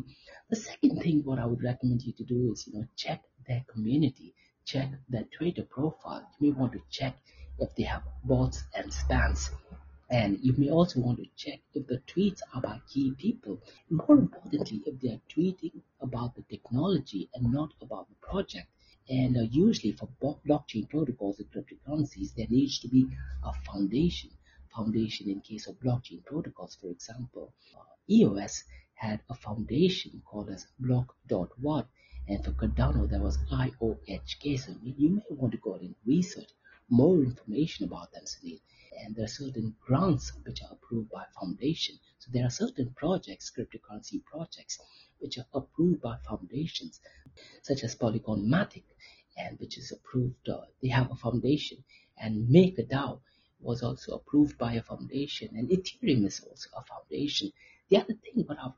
the 0.51 0.57
second 0.57 0.95
thing 1.03 1.23
what 1.25 1.39
i 1.39 1.47
would 1.51 1.63
recommend 1.63 2.03
you 2.03 2.13
to 2.13 2.25
do 2.25 2.39
is 2.53 2.67
you 2.67 2.75
know 2.75 2.87
check 2.97 3.21
their 3.49 3.65
community 3.73 4.35
check 4.65 4.89
their 5.09 5.27
twitter 5.37 5.67
profile 5.77 6.25
you 6.39 6.41
may 6.53 6.59
want 6.61 6.73
to 6.73 6.83
check 6.91 7.15
if 7.59 7.75
they 7.77 7.87
have 7.95 8.03
bots 8.25 8.65
and 8.77 8.91
spams 9.01 9.51
and 10.11 10.39
you 10.43 10.55
may 10.57 10.71
also 10.71 11.01
want 11.01 11.19
to 11.19 11.27
check 11.37 11.61
if 11.75 11.87
the 11.87 12.01
tweets 12.07 12.41
are 12.55 12.63
by 12.63 12.81
key 12.89 13.13
people. 13.19 13.61
More 13.91 14.17
importantly, 14.19 14.83
if 14.87 14.99
they 15.01 15.11
are 15.11 15.21
tweeting 15.29 15.83
about 16.01 16.35
the 16.35 16.43
technology 16.43 17.29
and 17.35 17.53
not 17.53 17.75
about 17.83 18.09
the 18.09 18.15
project. 18.27 18.69
And 19.11 19.37
uh, 19.37 19.43
usually 19.51 19.93
for 19.93 20.09
blockchain 20.47 20.89
protocols 20.89 21.39
and 21.41 21.49
cryptocurrencies, 21.51 22.35
there 22.35 22.47
needs 22.49 22.79
to 22.81 22.89
be 22.89 23.07
a 23.45 23.53
foundation. 23.71 24.31
Foundation 24.79 25.29
in 25.29 25.41
case 25.41 25.67
of 25.67 25.81
blockchain 25.81 26.25
protocols, 26.25 26.79
for 26.81 26.91
example, 26.91 27.53
uh, 27.77 27.83
EOS 28.09 28.65
had 28.95 29.21
a 29.29 29.35
foundation 29.35 30.23
called 30.25 30.51
as 30.51 30.67
Block.one. 30.79 31.87
And 32.29 32.45
for 32.45 32.53
Cardano, 32.53 33.09
there 33.11 33.21
was 33.21 33.39
IOHK. 33.53 34.59
So 34.61 34.77
you 34.83 35.11
may 35.11 35.23
want 35.31 35.53
to 35.53 35.59
go 35.59 35.75
and 35.75 35.95
research 36.07 36.51
more 36.89 37.23
information 37.23 37.87
about 37.87 38.13
them, 38.13 38.25
Sunil 38.25 38.61
and 39.01 39.15
there 39.15 39.25
are 39.25 39.29
certain 39.29 39.77
grants 39.81 40.33
which 40.45 40.63
are 40.63 40.73
approved 40.73 41.11
by 41.11 41.25
foundation. 41.39 41.97
So 42.19 42.31
there 42.33 42.47
are 42.47 42.51
certain 42.51 42.91
projects, 42.97 43.53
cryptocurrency 43.57 44.25
projects, 44.25 44.79
which 45.19 45.39
are 45.39 45.47
approved 45.55 46.01
by 46.01 46.17
foundations, 46.29 47.01
such 47.63 47.85
as 47.85 47.95
Polygon 47.95 48.49
Matic, 48.49 48.85
and 49.37 49.59
which 49.61 49.79
is 49.79 49.93
approved. 49.93 50.49
Uh, 50.49 50.63
they 50.83 50.89
have 50.89 51.11
a 51.11 51.15
foundation, 51.15 51.85
and 52.17 52.49
MakerDAO 52.49 53.21
was 53.61 53.83
also 53.83 54.15
approved 54.15 54.57
by 54.59 54.75
a 54.75 54.83
foundation, 54.83 55.57
and 55.57 55.69
Ethereum 55.71 56.25
is 56.27 56.41
also 56.41 56.69
a 56.77 56.83
foundation. 56.85 57.53
The 57.89 57.99
other 57.99 58.15
thing, 58.15 58.45
what 58.47 58.59
I 58.59 58.71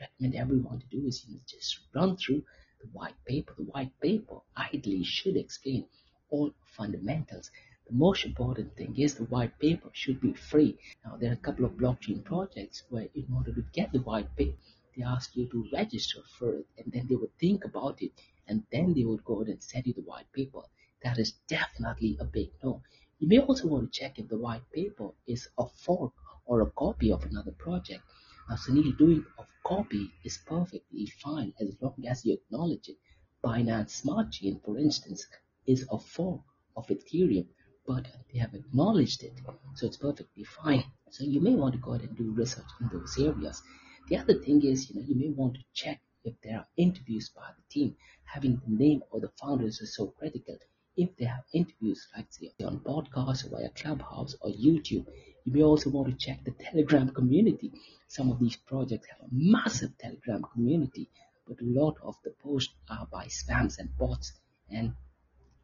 recommend 0.00 0.34
everyone 0.34 0.80
to 0.80 0.86
do 0.86 1.06
is 1.06 1.24
you 1.26 1.34
know, 1.34 1.40
just 1.46 1.80
run 1.94 2.16
through 2.16 2.44
the 2.80 2.88
white 2.92 3.14
paper. 3.26 3.54
The 3.56 3.64
white 3.64 3.92
paper 4.00 4.40
ideally 4.56 5.04
should 5.04 5.36
explain 5.36 5.86
all 6.30 6.52
fundamentals 6.76 7.50
the 7.88 7.94
most 7.94 8.24
important 8.24 8.76
thing 8.76 8.96
is 8.96 9.14
the 9.16 9.24
white 9.24 9.58
paper 9.58 9.90
should 9.92 10.20
be 10.20 10.32
free. 10.32 10.78
Now, 11.04 11.16
there 11.16 11.30
are 11.30 11.34
a 11.34 11.44
couple 11.46 11.64
of 11.64 11.72
blockchain 11.72 12.24
projects 12.24 12.84
where, 12.88 13.08
in 13.14 13.26
order 13.34 13.52
to 13.52 13.62
get 13.72 13.92
the 13.92 13.98
white 13.98 14.34
paper, 14.36 14.56
they 14.96 15.02
ask 15.02 15.36
you 15.36 15.46
to 15.48 15.68
register 15.72 16.20
for 16.38 16.54
it, 16.54 16.66
and 16.78 16.92
then 16.92 17.06
they 17.08 17.16
would 17.16 17.36
think 17.38 17.64
about 17.64 18.00
it, 18.00 18.12
and 18.46 18.64
then 18.72 18.94
they 18.94 19.04
would 19.04 19.24
go 19.24 19.42
ahead 19.42 19.48
and 19.48 19.62
send 19.62 19.86
you 19.86 19.92
the 19.94 20.00
white 20.02 20.30
paper. 20.32 20.62
That 21.02 21.18
is 21.18 21.32
definitely 21.48 22.16
a 22.20 22.24
big 22.24 22.50
no. 22.62 22.82
You 23.22 23.28
may 23.28 23.38
also 23.38 23.68
want 23.68 23.92
to 23.92 24.00
check 24.00 24.18
if 24.18 24.26
the 24.26 24.36
white 24.36 24.68
paper 24.72 25.10
is 25.28 25.48
a 25.56 25.68
fork 25.68 26.12
or 26.44 26.60
a 26.60 26.70
copy 26.72 27.12
of 27.12 27.24
another 27.24 27.52
project. 27.52 28.02
Now, 28.48 28.56
Sunil, 28.56 28.98
doing 28.98 29.24
a 29.38 29.44
copy 29.64 30.10
is 30.24 30.40
perfectly 30.44 31.06
fine 31.06 31.52
as 31.60 31.76
long 31.80 32.04
as 32.04 32.26
you 32.26 32.34
acknowledge 32.34 32.88
it. 32.88 32.96
Binance 33.44 33.90
Smart 33.90 34.32
Chain, 34.32 34.60
for 34.64 34.76
instance, 34.76 35.24
is 35.66 35.86
a 35.92 36.00
fork 36.00 36.40
of 36.76 36.88
Ethereum 36.88 37.46
but 37.86 38.08
they 38.32 38.40
have 38.40 38.54
acknowledged 38.54 39.22
it, 39.22 39.34
so 39.76 39.86
it's 39.86 39.98
perfectly 39.98 40.42
fine. 40.42 40.82
So 41.10 41.22
you 41.22 41.40
may 41.40 41.54
want 41.54 41.74
to 41.74 41.80
go 41.80 41.92
ahead 41.92 42.08
and 42.08 42.18
do 42.18 42.32
research 42.32 42.66
in 42.80 42.88
those 42.92 43.16
areas. 43.20 43.62
The 44.08 44.16
other 44.16 44.34
thing 44.34 44.64
is, 44.64 44.90
you 44.90 44.96
know, 44.96 45.06
you 45.06 45.14
may 45.14 45.28
want 45.28 45.54
to 45.54 45.64
check 45.72 46.00
if 46.24 46.34
there 46.42 46.58
are 46.58 46.66
interviews 46.76 47.28
by 47.28 47.50
the 47.56 47.62
team. 47.72 47.94
Having 48.24 48.62
the 48.66 48.74
name 48.84 49.02
of 49.12 49.20
the 49.20 49.30
founders 49.40 49.80
is 49.80 49.94
so 49.94 50.08
critical. 50.08 50.58
If 50.96 51.16
they 51.16 51.24
have 51.24 51.44
interviews, 51.52 52.06
like 52.16 52.26
say 52.30 52.52
on 52.64 52.80
podcasts 52.80 53.46
or 53.46 53.50
via 53.56 53.70
Clubhouse 53.70 54.36
or 54.40 54.50
YouTube, 54.50 55.06
you 55.44 55.52
may 55.52 55.62
also 55.62 55.90
want 55.90 56.08
to 56.08 56.26
check 56.26 56.44
the 56.44 56.50
Telegram 56.52 57.08
community. 57.10 57.72
Some 58.08 58.30
of 58.30 58.38
these 58.38 58.56
projects 58.56 59.08
have 59.08 59.20
a 59.20 59.32
massive 59.32 59.96
Telegram 59.98 60.44
community, 60.52 61.08
but 61.46 61.60
a 61.60 61.64
lot 61.64 61.96
of 62.02 62.16
the 62.24 62.30
posts 62.42 62.74
are 62.88 63.06
by 63.10 63.26
spams 63.26 63.78
and 63.78 63.96
bots. 63.96 64.32
And 64.70 64.92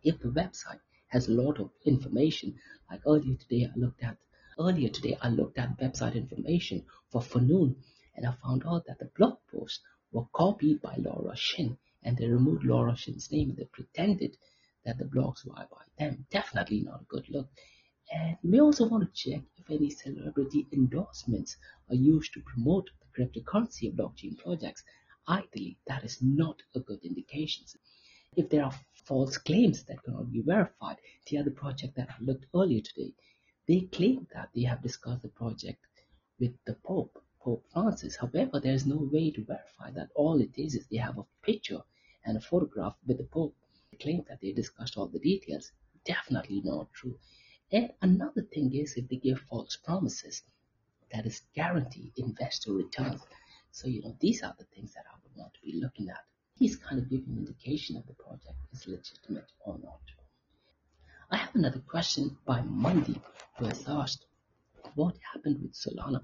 if 0.02 0.18
the 0.20 0.28
website 0.28 0.80
has 1.08 1.28
a 1.28 1.32
lot 1.32 1.58
of 1.58 1.70
information. 1.84 2.54
Like 2.90 3.00
earlier 3.06 3.34
today, 3.36 3.68
I 3.74 3.78
looked 3.78 4.02
at 4.02 4.16
earlier 4.58 4.88
today 4.90 5.16
I 5.20 5.28
looked 5.30 5.58
at 5.58 5.78
website 5.78 6.14
information 6.14 6.84
for 7.10 7.22
Funoon, 7.22 7.76
and 8.14 8.26
I 8.26 8.34
found 8.42 8.64
out 8.66 8.84
that 8.86 8.98
the 8.98 9.10
blog 9.16 9.38
posts 9.50 9.80
were 10.12 10.26
copied 10.32 10.82
by 10.82 10.96
Laura 10.98 11.34
Shin, 11.36 11.78
and 12.02 12.16
they 12.16 12.26
removed 12.26 12.64
Laura 12.64 12.94
Shin's 12.96 13.32
name. 13.32 13.54
They 13.56 13.64
pretended 13.64 14.36
that 14.88 14.96
the 14.96 15.04
blogs 15.04 15.44
were 15.44 15.54
by 15.54 15.84
them. 15.98 16.24
Definitely 16.30 16.80
not 16.80 17.02
a 17.02 17.04
good 17.04 17.28
look. 17.28 17.46
And 18.10 18.38
you 18.42 18.50
may 18.50 18.60
also 18.60 18.88
want 18.88 19.04
to 19.04 19.22
check 19.30 19.42
if 19.58 19.70
any 19.70 19.90
celebrity 19.90 20.66
endorsements 20.72 21.58
are 21.90 21.94
used 21.94 22.32
to 22.32 22.40
promote 22.40 22.88
the 23.00 23.08
cryptocurrency 23.14 23.88
of 23.88 23.96
blockchain 23.96 24.38
projects. 24.38 24.82
Ideally, 25.28 25.76
that 25.86 26.04
is 26.04 26.22
not 26.22 26.62
a 26.74 26.80
good 26.80 27.04
indication. 27.04 27.66
If 28.34 28.48
there 28.48 28.64
are 28.64 28.80
false 29.04 29.36
claims 29.36 29.84
that 29.84 30.02
cannot 30.04 30.32
be 30.32 30.40
verified, 30.40 30.96
the 31.26 31.36
other 31.36 31.50
project 31.50 31.96
that 31.96 32.08
I 32.08 32.24
looked 32.24 32.46
earlier 32.54 32.80
today, 32.80 33.12
they 33.66 33.80
claim 33.92 34.26
that 34.32 34.48
they 34.54 34.62
have 34.62 34.82
discussed 34.82 35.20
the 35.20 35.28
project 35.28 35.84
with 36.40 36.54
the 36.64 36.76
Pope 36.82 37.22
Pope 37.42 37.66
Francis. 37.74 38.16
However, 38.16 38.58
there 38.58 38.72
is 38.72 38.86
no 38.86 38.96
way 39.12 39.30
to 39.32 39.44
verify 39.44 39.90
that. 39.90 40.08
All 40.14 40.40
it 40.40 40.56
is 40.56 40.74
is 40.74 40.86
they 40.86 40.96
have 40.96 41.18
a 41.18 41.26
picture 41.42 41.82
and 42.24 42.38
a 42.38 42.40
photograph 42.40 42.96
with 43.06 43.18
the 43.18 43.24
Pope. 43.24 43.54
Claim 44.00 44.24
that 44.28 44.40
they 44.40 44.52
discussed 44.52 44.96
all 44.96 45.08
the 45.08 45.18
details. 45.18 45.72
Definitely 46.04 46.62
not 46.64 46.92
true. 46.92 47.18
And 47.70 47.90
another 48.00 48.42
thing 48.42 48.74
is 48.74 48.94
if 48.96 49.08
they 49.08 49.16
give 49.16 49.40
false 49.40 49.76
promises, 49.76 50.42
that 51.12 51.26
is 51.26 51.42
guarantee 51.54 52.12
investor 52.16 52.72
returns. 52.72 53.20
So, 53.70 53.88
you 53.88 54.02
know, 54.02 54.16
these 54.20 54.42
are 54.42 54.54
the 54.58 54.64
things 54.64 54.94
that 54.94 55.04
I 55.10 55.16
would 55.22 55.36
want 55.36 55.54
to 55.54 55.60
be 55.60 55.80
looking 55.80 56.08
at. 56.08 56.24
He's 56.58 56.76
kind 56.76 56.98
of 57.00 57.08
giving 57.08 57.28
an 57.28 57.38
indication 57.38 57.96
of 57.96 58.06
the 58.06 58.14
project 58.14 58.56
is 58.72 58.86
legitimate 58.86 59.50
or 59.60 59.78
not. 59.82 60.00
I 61.30 61.36
have 61.36 61.54
another 61.54 61.80
question 61.80 62.38
by 62.46 62.62
Monday 62.62 63.20
who 63.58 63.66
has 63.66 63.84
asked, 63.86 64.24
what 64.94 65.14
happened 65.32 65.60
with 65.62 65.74
Solana? 65.74 66.20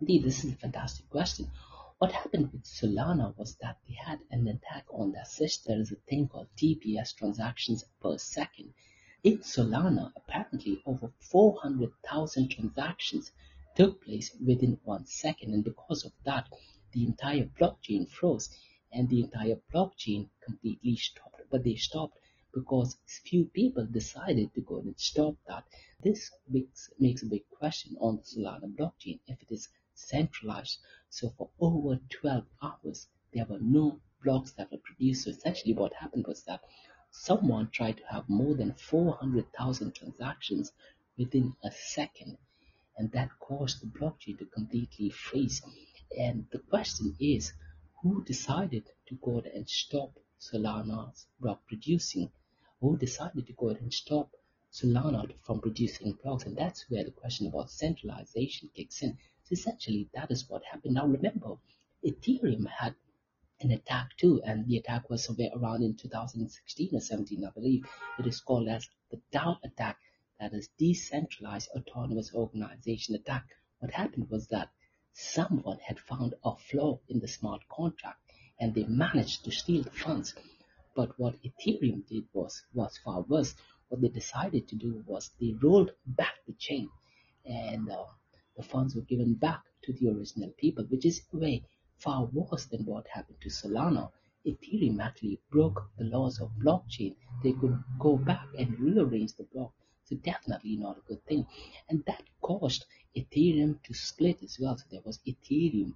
Indeed, 0.00 0.24
this 0.24 0.44
is 0.44 0.52
a 0.52 0.56
fantastic 0.56 1.08
question. 1.08 1.50
What 1.98 2.10
happened 2.10 2.52
with 2.52 2.64
Solana 2.64 3.36
was 3.36 3.54
that 3.62 3.78
they 3.86 3.94
had 3.94 4.18
an 4.28 4.48
attack 4.48 4.84
on 4.90 5.12
their 5.12 5.24
system. 5.24 5.74
There 5.74 5.80
is 5.80 5.92
a 5.92 5.96
thing 5.96 6.26
called 6.26 6.48
TPS 6.56 7.14
transactions 7.14 7.84
per 8.00 8.18
second. 8.18 8.74
In 9.22 9.38
Solana, 9.38 10.12
apparently 10.16 10.82
over 10.86 11.12
400,000 11.20 12.48
transactions 12.48 13.30
took 13.76 14.04
place 14.04 14.36
within 14.44 14.80
one 14.82 15.06
second, 15.06 15.54
and 15.54 15.62
because 15.62 16.04
of 16.04 16.12
that, 16.24 16.48
the 16.90 17.04
entire 17.04 17.44
blockchain 17.44 18.08
froze 18.08 18.50
and 18.90 19.08
the 19.08 19.20
entire 19.20 19.60
blockchain 19.72 20.28
completely 20.40 20.96
stopped. 20.96 21.42
But 21.48 21.62
they 21.62 21.76
stopped 21.76 22.18
because 22.52 22.96
few 23.06 23.44
people 23.44 23.86
decided 23.86 24.52
to 24.54 24.60
go 24.62 24.78
and 24.78 24.98
stop 24.98 25.36
that. 25.46 25.64
This 26.02 26.32
makes, 26.48 26.90
makes 26.98 27.22
a 27.22 27.26
big 27.26 27.48
question 27.50 27.96
on 28.00 28.18
Solana 28.18 28.74
blockchain 28.76 29.20
if 29.28 29.40
it 29.40 29.52
is 29.52 29.68
centralized. 29.94 30.78
So 31.10 31.30
for 31.30 31.50
over 31.60 32.00
12 32.10 32.44
hours, 32.62 33.08
there 33.32 33.46
were 33.46 33.60
no 33.60 34.00
blocks 34.22 34.52
that 34.52 34.70
were 34.70 34.78
produced. 34.78 35.24
So 35.24 35.30
essentially 35.30 35.74
what 35.74 35.92
happened 35.94 36.26
was 36.26 36.42
that 36.44 36.60
someone 37.10 37.70
tried 37.70 37.98
to 37.98 38.06
have 38.10 38.28
more 38.28 38.54
than 38.54 38.74
400,000 38.74 39.94
transactions 39.94 40.72
within 41.16 41.54
a 41.62 41.70
second 41.70 42.38
and 42.96 43.10
that 43.10 43.30
caused 43.40 43.80
the 43.80 43.86
blockchain 43.86 44.38
to 44.38 44.46
completely 44.46 45.10
freeze. 45.10 45.60
And 46.16 46.46
the 46.52 46.60
question 46.60 47.16
is, 47.18 47.52
who 48.02 48.22
decided 48.24 48.84
to 49.08 49.16
go 49.16 49.38
ahead 49.38 49.52
and 49.52 49.68
stop 49.68 50.12
Solana's 50.38 51.26
block 51.40 51.66
producing? 51.66 52.30
Who 52.80 52.96
decided 52.96 53.46
to 53.46 53.52
go 53.54 53.70
ahead 53.70 53.82
and 53.82 53.92
stop 53.92 54.30
Solana 54.72 55.34
from 55.42 55.60
producing 55.60 56.12
blocks? 56.22 56.44
And 56.44 56.56
that's 56.56 56.88
where 56.88 57.02
the 57.02 57.10
question 57.10 57.48
about 57.48 57.70
centralization 57.70 58.70
kicks 58.74 59.02
in. 59.02 59.18
So 59.44 59.52
essentially, 59.52 60.08
that 60.14 60.30
is 60.30 60.48
what 60.48 60.64
happened. 60.64 60.94
Now 60.94 61.06
remember, 61.06 61.56
Ethereum 62.02 62.66
had 62.66 62.94
an 63.60 63.70
attack 63.72 64.16
too, 64.16 64.42
and 64.42 64.66
the 64.66 64.78
attack 64.78 65.10
was 65.10 65.24
somewhere 65.24 65.50
around 65.54 65.82
in 65.82 65.96
2016 65.96 66.90
or 66.94 67.00
17, 67.00 67.44
I 67.44 67.50
believe. 67.50 67.84
It 68.18 68.26
is 68.26 68.40
called 68.40 68.68
as 68.68 68.88
the 69.10 69.20
DAO 69.32 69.58
attack 69.62 69.98
that 70.40 70.54
is 70.54 70.68
decentralized 70.78 71.68
autonomous 71.76 72.34
organization 72.34 73.14
attack. 73.14 73.46
What 73.80 73.92
happened 73.92 74.30
was 74.30 74.48
that 74.48 74.70
someone 75.12 75.78
had 75.78 76.00
found 76.00 76.34
a 76.42 76.56
flaw 76.56 77.00
in 77.08 77.20
the 77.20 77.28
smart 77.28 77.68
contract 77.68 78.20
and 78.58 78.74
they 78.74 78.84
managed 78.84 79.44
to 79.44 79.50
steal 79.50 79.82
the 79.82 79.90
funds. 79.90 80.34
But 80.94 81.18
what 81.18 81.36
Ethereum 81.42 82.06
did 82.06 82.24
was, 82.32 82.64
was 82.72 82.96
far 82.98 83.20
worse. 83.22 83.54
What 83.88 84.00
they 84.00 84.08
decided 84.08 84.68
to 84.68 84.76
do 84.76 85.04
was 85.06 85.30
they 85.38 85.54
rolled 85.62 85.90
back 86.06 86.34
the 86.46 86.54
chain 86.54 86.88
and 87.44 87.90
uh, 87.90 88.06
the 88.56 88.62
funds 88.62 88.94
were 88.94 89.02
given 89.02 89.34
back 89.34 89.62
to 89.82 89.92
the 89.92 90.08
original 90.08 90.50
people, 90.58 90.84
which 90.84 91.04
is 91.04 91.22
way 91.32 91.62
far 91.96 92.26
worse 92.26 92.66
than 92.66 92.84
what 92.84 93.06
happened 93.08 93.40
to 93.40 93.48
Solana. 93.48 94.10
Ethereum 94.46 95.00
actually 95.00 95.40
broke 95.50 95.90
the 95.98 96.04
laws 96.04 96.40
of 96.40 96.50
blockchain. 96.58 97.14
They 97.42 97.52
could 97.52 97.82
go 97.98 98.16
back 98.16 98.48
and 98.58 98.78
rearrange 98.78 99.34
the 99.34 99.44
block 99.44 99.72
so 100.06 100.16
definitely 100.16 100.76
not 100.76 100.98
a 100.98 101.08
good 101.08 101.24
thing. 101.24 101.46
And 101.88 102.04
that 102.04 102.22
caused 102.42 102.84
Ethereum 103.16 103.82
to 103.84 103.94
split 103.94 104.42
as 104.42 104.58
well. 104.60 104.76
So 104.76 104.84
there 104.90 105.00
was 105.02 105.18
Ethereum. 105.26 105.94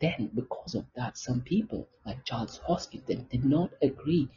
Then 0.00 0.30
because 0.32 0.76
of 0.76 0.86
that, 0.94 1.18
some 1.18 1.40
people 1.40 1.88
like 2.06 2.24
Charles 2.24 2.60
Hoskinson 2.68 3.28
did 3.28 3.44
not 3.44 3.72
agree 3.82 4.28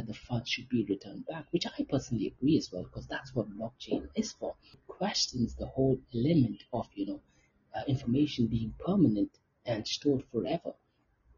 that 0.00 0.06
the 0.06 0.14
funds 0.14 0.48
should 0.48 0.66
be 0.70 0.82
returned 0.84 1.26
back, 1.26 1.44
which 1.50 1.66
I 1.66 1.84
personally 1.84 2.28
agree 2.28 2.56
as 2.56 2.72
well, 2.72 2.84
because 2.84 3.06
that's 3.06 3.34
what 3.34 3.50
blockchain 3.50 4.08
is 4.14 4.32
for. 4.32 4.56
It 4.72 4.86
questions 4.86 5.54
the 5.54 5.66
whole 5.66 6.00
element 6.14 6.64
of, 6.72 6.88
you 6.94 7.04
know, 7.04 7.20
uh, 7.74 7.82
information 7.86 8.46
being 8.46 8.72
permanent 8.78 9.30
and 9.66 9.86
stored 9.86 10.24
forever. 10.32 10.72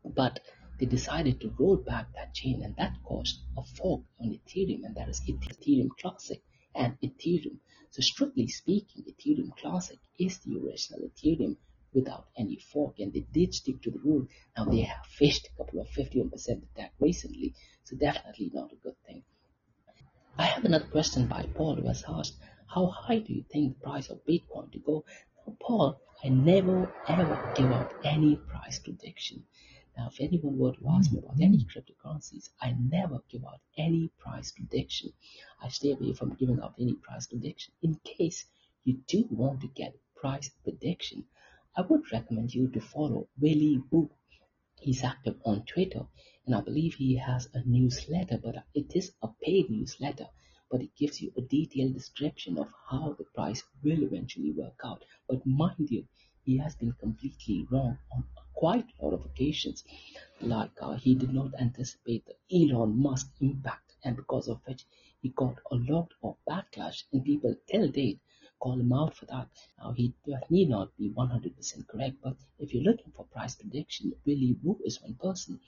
But 0.05 0.39
they 0.79 0.87
decided 0.87 1.41
to 1.41 1.53
roll 1.59 1.77
back 1.77 2.15
that 2.15 2.35
chain 2.35 2.63
and 2.63 2.77
that 2.77 3.03
caused 3.03 3.41
a 3.57 3.65
fork 3.65 4.03
on 4.21 4.31
Ethereum 4.31 4.85
and 4.85 4.95
that 4.95 5.09
is 5.09 5.21
Ethereum 5.23 5.89
Classic 6.01 6.41
and 6.73 6.97
Ethereum. 7.01 7.59
So 7.91 8.01
strictly 8.01 8.47
speaking, 8.47 9.03
Ethereum 9.03 9.57
Classic 9.57 9.99
is 10.21 10.39
the 10.39 10.57
original 10.57 11.01
Ethereum 11.01 11.57
without 11.93 12.29
any 12.37 12.57
fork 12.57 12.99
and 12.99 13.13
they 13.13 13.27
did 13.33 13.55
stick 13.55 13.83
to 13.83 13.91
the 13.91 13.99
rule. 13.99 14.27
Now 14.57 14.65
they 14.65 14.81
have 14.81 15.07
faced 15.07 15.49
a 15.49 15.57
couple 15.57 15.81
of 15.81 15.89
51% 15.89 16.33
attack 16.63 16.93
recently, 16.99 17.55
so 17.85 17.97
definitely 17.97 18.51
not 18.53 18.73
a 18.73 18.77
good 18.77 18.97
thing. 19.07 19.23
I 20.39 20.45
have 20.47 20.65
another 20.65 20.87
question 20.87 21.27
by 21.27 21.43
Paul 21.55 21.77
who 21.77 21.89
has 21.89 22.05
asked, 22.09 22.37
how 22.67 22.87
high 22.87 23.19
do 23.19 23.35
you 23.35 23.45
think 23.53 23.75
the 23.75 23.85
price 23.85 24.09
of 24.09 24.25
Bitcoin 24.25 24.73
to 24.73 24.79
go? 24.79 25.05
Now, 25.47 25.57
Paul, 25.61 26.01
I 26.25 26.29
never 26.31 26.91
ever 27.07 27.53
give 27.55 27.71
out 27.71 27.93
any 28.05 28.37
price 28.37 28.79
prediction. 28.79 29.45
Now, 29.95 30.09
if 30.09 30.21
anyone 30.21 30.57
were 30.57 30.73
to 30.73 30.89
ask 30.89 31.13
me 31.13 31.19
about 31.19 31.39
any 31.39 31.59
mm-hmm. 31.59 31.79
cryptocurrencies, 31.79 32.49
I 32.63 32.73
never 32.73 33.23
give 33.29 33.45
out 33.45 33.61
any 33.77 34.11
price 34.19 34.51
prediction. 34.53 35.13
I 35.61 35.69
stay 35.69 35.93
away 35.93 36.15
from 36.15 36.35
giving 36.35 36.61
out 36.61 36.77
any 36.79 36.95
price 36.95 37.27
prediction. 37.27 37.75
In 37.83 37.97
case 37.97 38.47
you 38.85 39.01
do 39.07 39.27
want 39.31 39.61
to 39.61 39.67
get 39.67 39.95
price 40.17 40.51
prediction, 40.65 41.27
I 41.75 41.81
would 41.81 42.13
recommend 42.13 42.55
you 42.55 42.69
to 42.69 42.83
follow 42.83 43.29
Willy 43.41 43.83
Woo. 43.91 44.11
He's 44.79 45.03
active 45.03 45.41
on 45.43 45.65
Twitter, 45.65 46.07
and 46.45 46.55
I 46.55 46.61
believe 46.61 46.97
he 46.97 47.15
has 47.17 47.49
a 47.55 47.65
newsletter, 47.65 48.37
but 48.37 48.67
it 48.75 48.95
is 48.95 49.15
a 49.23 49.29
paid 49.43 49.71
newsletter. 49.71 50.29
But 50.71 50.83
it 50.83 50.95
gives 50.97 51.23
you 51.23 51.33
a 51.35 51.41
detailed 51.41 51.95
description 51.95 52.59
of 52.59 52.71
how 52.91 53.15
the 53.15 53.25
price 53.25 53.65
will 53.83 54.03
eventually 54.03 54.53
work 54.53 54.81
out. 54.85 55.07
But 55.27 55.47
mind 55.47 55.89
you, 55.91 56.07
he 56.45 56.59
has 56.59 56.77
been 56.77 56.93
completely 56.93 57.67
wrong 57.71 57.97
on 58.13 58.25
quite 58.53 58.93
a 59.01 59.05
lot 59.07 59.15
of 59.15 59.25
occasions. 59.25 59.83
Like 60.43 60.73
uh, 60.83 60.97
he 60.97 61.15
did 61.15 61.33
not 61.33 61.55
anticipate 61.59 62.27
the 62.27 62.37
Elon 62.55 62.99
Musk 62.99 63.31
impact, 63.41 63.95
and 64.05 64.15
because 64.15 64.47
of 64.47 64.61
which 64.67 64.85
he 65.23 65.31
got 65.31 65.57
a 65.71 65.77
lot 65.77 66.11
of 66.23 66.37
backlash, 66.47 67.05
and 67.15 67.25
people 67.25 67.57
till 67.67 67.89
date 67.89 68.21
call 68.63 68.79
him 68.79 68.93
out 68.93 69.17
for 69.17 69.27
that. 69.27 69.49
Now 69.79 69.91
he 69.91 70.15
need 70.49 70.69
not 70.69 70.97
be 70.97 71.11
100% 71.11 71.89
correct, 71.89 72.17
but 72.23 72.37
if 72.61 72.73
you're 72.73 72.85
looking 72.85 73.13
for 73.17 73.25
price 73.25 73.57
prediction, 73.57 74.15
Willy 74.25 74.57
Woo 74.63 74.79
is 74.85 75.03
one 75.03 75.15
person. 75.15 75.59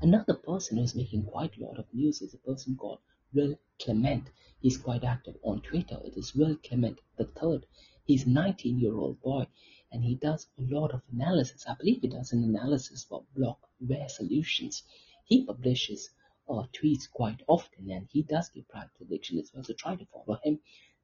Another 0.00 0.32
person 0.32 0.78
who's 0.78 0.94
making 0.94 1.24
quite 1.24 1.58
a 1.58 1.64
lot 1.64 1.78
of 1.78 1.92
news 1.92 2.22
is 2.22 2.32
a 2.32 2.38
person 2.38 2.74
called 2.74 3.00
Will 3.34 3.58
Clemente. 3.78 4.30
He's 4.60 4.78
quite 4.78 5.04
active 5.04 5.36
on 5.42 5.60
Twitter. 5.60 6.00
It 6.04 6.16
is 6.16 6.34
Will 6.34 6.56
Clemente 6.56 7.02
the 7.18 7.26
third. 7.26 7.66
He's 8.06 8.24
a 8.24 8.30
19 8.30 8.78
year 8.78 8.96
old 8.96 9.20
boy 9.20 9.46
and 9.92 10.02
he 10.02 10.14
does 10.14 10.46
a 10.58 10.62
lot 10.62 10.92
of 10.94 11.02
analysis. 11.12 11.66
I 11.68 11.74
believe 11.74 12.00
he 12.00 12.08
does 12.08 12.32
an 12.32 12.44
analysis 12.44 13.04
for 13.04 13.24
Blockware 13.36 14.10
Solutions. 14.10 14.84
He 15.26 15.44
publishes 15.44 16.08
uh, 16.48 16.64
tweets 16.72 17.10
quite 17.10 17.42
often 17.46 17.90
and 17.90 18.08
he 18.10 18.22
does 18.22 18.48
give 18.48 18.68
price 18.68 18.88
prediction 18.96 19.38
as 19.38 19.50
well. 19.52 19.64
So 19.64 19.74
try 19.74 19.96
to 19.96 20.06
follow 20.06 20.38
him. 20.42 20.60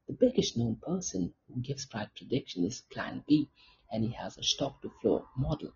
The 0.07 0.13
biggest 0.13 0.57
known 0.57 0.75
person 0.77 1.33
who 1.47 1.61
gives 1.61 1.85
price 1.85 2.09
prediction 2.15 2.65
is 2.65 2.81
Plan 2.91 3.23
B 3.27 3.49
and 3.89 4.03
he 4.03 4.11
has 4.11 4.37
a 4.37 4.43
stock 4.43 4.81
to 4.81 4.89
flow 5.01 5.27
model. 5.37 5.71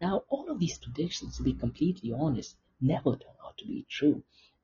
Now, 0.00 0.24
all 0.28 0.50
of 0.50 0.58
these 0.58 0.78
predictions, 0.78 1.36
to 1.36 1.42
be 1.42 1.52
completely 1.52 2.12
honest, 2.12 2.56
never 2.80 3.16
turn 3.16 3.34
out 3.44 3.58
to 3.58 3.66
be 3.66 3.86
true. 3.90 4.22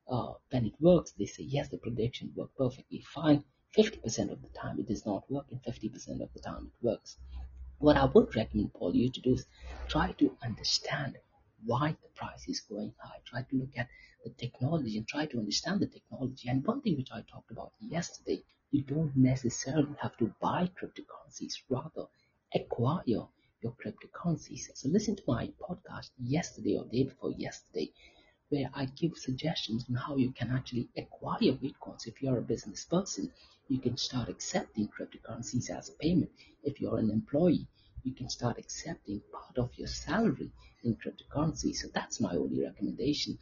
Uh, 0.08 0.34
when 0.50 0.66
it 0.66 0.80
works, 0.80 1.12
they 1.12 1.26
say, 1.26 1.42
yes, 1.42 1.68
the 1.68 1.78
prediction 1.78 2.32
worked 2.34 2.56
perfectly 2.56 3.00
fine. 3.00 3.44
50% 3.76 4.30
of 4.30 4.40
the 4.40 4.48
time 4.48 4.78
it 4.78 4.88
does 4.88 5.04
not 5.04 5.30
work, 5.30 5.46
and 5.50 5.62
50% 5.62 6.22
of 6.22 6.32
the 6.32 6.40
time 6.40 6.66
it 6.66 6.84
works. 6.84 7.18
What 7.78 7.96
I 7.96 8.04
would 8.06 8.34
recommend 8.36 8.72
Paul 8.72 8.94
you 8.94 9.10
to 9.10 9.20
do 9.20 9.34
is 9.34 9.44
try 9.88 10.12
to 10.12 10.36
understand 10.42 11.18
why 11.64 11.96
the 12.02 12.08
price 12.14 12.48
is 12.48 12.60
going 12.60 12.94
high. 12.98 13.18
Try 13.24 13.42
to 13.42 13.56
look 13.56 13.76
at 13.76 13.88
the 14.24 14.30
technology 14.30 14.96
and 14.96 15.06
try 15.06 15.26
to 15.26 15.38
understand 15.38 15.80
the 15.80 15.86
technology. 15.86 16.48
And 16.48 16.64
one 16.66 16.80
thing 16.80 16.96
which 16.96 17.10
I 17.12 17.22
talked 17.22 17.50
about 17.50 17.72
yesterday, 17.80 18.44
you 18.72 18.82
don't 18.82 19.14
necessarily 19.14 19.94
have 20.00 20.16
to 20.16 20.34
buy 20.40 20.68
cryptocurrencies, 20.80 21.54
rather 21.68 22.06
acquire 22.54 23.02
your 23.06 23.28
cryptocurrencies. 23.64 24.70
So 24.74 24.88
listen 24.88 25.14
to 25.16 25.22
my 25.28 25.52
podcast 25.60 26.10
yesterday 26.18 26.78
or 26.78 26.86
day 26.86 27.04
before 27.04 27.32
yesterday, 27.36 27.92
where 28.48 28.70
I 28.74 28.86
give 28.86 29.16
suggestions 29.16 29.84
on 29.88 29.96
how 29.96 30.16
you 30.16 30.32
can 30.32 30.50
actually 30.50 30.88
acquire 30.96 31.52
bitcoins. 31.52 32.06
If 32.06 32.22
you're 32.22 32.38
a 32.38 32.42
business 32.42 32.84
person, 32.86 33.30
you 33.68 33.78
can 33.78 33.96
start 33.96 34.28
accepting 34.30 34.88
cryptocurrencies 34.88 35.70
as 35.70 35.90
a 35.90 35.92
payment. 35.92 36.30
If 36.64 36.80
you're 36.80 36.98
an 36.98 37.10
employee, 37.10 37.68
you 38.04 38.14
can 38.14 38.28
start 38.28 38.58
accepting 38.58 39.20
part 39.32 39.58
of 39.58 39.70
your 39.76 39.88
salary 39.88 40.50
in 40.82 40.96
cryptocurrency. 40.96 41.74
So 41.76 41.88
that's 41.94 42.20
my 42.20 42.34
only 42.34 42.62
recommendation. 42.62 43.38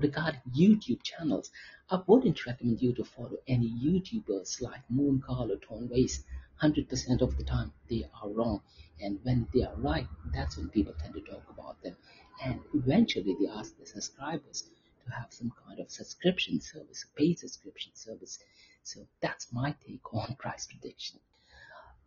Regarding 0.00 0.40
YouTube 0.56 1.02
channels, 1.02 1.50
I 1.90 2.00
wouldn't 2.06 2.46
recommend 2.46 2.80
you 2.80 2.92
to 2.94 3.04
follow 3.04 3.38
any 3.48 3.68
YouTubers 3.68 4.62
like 4.62 4.86
Mooncarl 4.88 5.50
or 5.50 5.56
Tom 5.56 5.88
Waits. 5.88 6.22
100% 6.62 7.20
of 7.20 7.36
the 7.36 7.42
time 7.42 7.72
they 7.90 8.08
are 8.22 8.30
wrong. 8.30 8.62
And 9.00 9.18
when 9.24 9.48
they 9.52 9.64
are 9.64 9.74
right 9.74 10.06
that's 10.32 10.56
when 10.56 10.68
people 10.68 10.94
tend 11.00 11.14
to 11.14 11.20
talk 11.20 11.42
about 11.50 11.82
them. 11.82 11.96
And 12.44 12.60
eventually 12.74 13.36
they 13.40 13.48
ask 13.48 13.76
their 13.76 13.86
subscribers 13.86 14.62
to 15.04 15.10
have 15.10 15.32
some 15.32 15.52
kind 15.66 15.80
of 15.80 15.90
subscription 15.90 16.60
service 16.60 17.04
paid 17.16 17.40
subscription 17.40 17.90
service. 17.96 18.38
So 18.84 19.04
that's 19.20 19.52
my 19.52 19.74
take 19.84 20.14
on 20.14 20.36
price 20.38 20.68
prediction. 20.68 21.18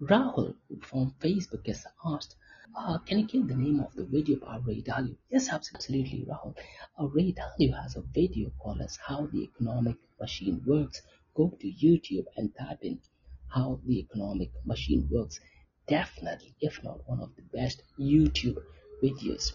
Rahul 0.02 0.56
from 0.82 1.14
Facebook 1.20 1.68
has 1.68 1.86
asked, 2.06 2.38
uh, 2.76 2.98
can 3.00 3.20
you 3.20 3.28
give 3.28 3.48
the 3.48 3.56
name 3.56 3.80
of 3.80 3.94
the 3.96 4.06
video 4.06 4.38
by 4.38 4.58
Ray 4.66 4.82
Dalio? 4.82 5.16
Yes, 5.30 5.50
absolutely, 5.50 6.26
Rahul. 6.30 6.56
Uh, 7.00 7.08
Ray 7.08 7.34
Dalio 7.34 7.82
has 7.82 7.96
a 7.96 8.02
video 8.02 8.52
called 8.60 8.82
as 8.82 8.98
How 8.98 9.28
the 9.28 9.44
Economic 9.44 9.98
Machine 10.20 10.62
Works. 10.66 11.02
Go 11.36 11.58
to 11.60 11.68
YouTube 11.68 12.26
and 12.38 12.52
type 12.58 12.80
in 12.82 13.00
How 13.48 13.80
the 13.86 14.00
Economic 14.00 14.52
Machine 14.66 15.08
Works. 15.12 15.40
Definitely, 15.88 16.56
if 16.62 16.84
not 16.84 17.08
one 17.08 17.20
of 17.20 17.36
the 17.36 17.44
best 17.58 17.84
YouTube 18.00 18.58
videos. 19.04 19.52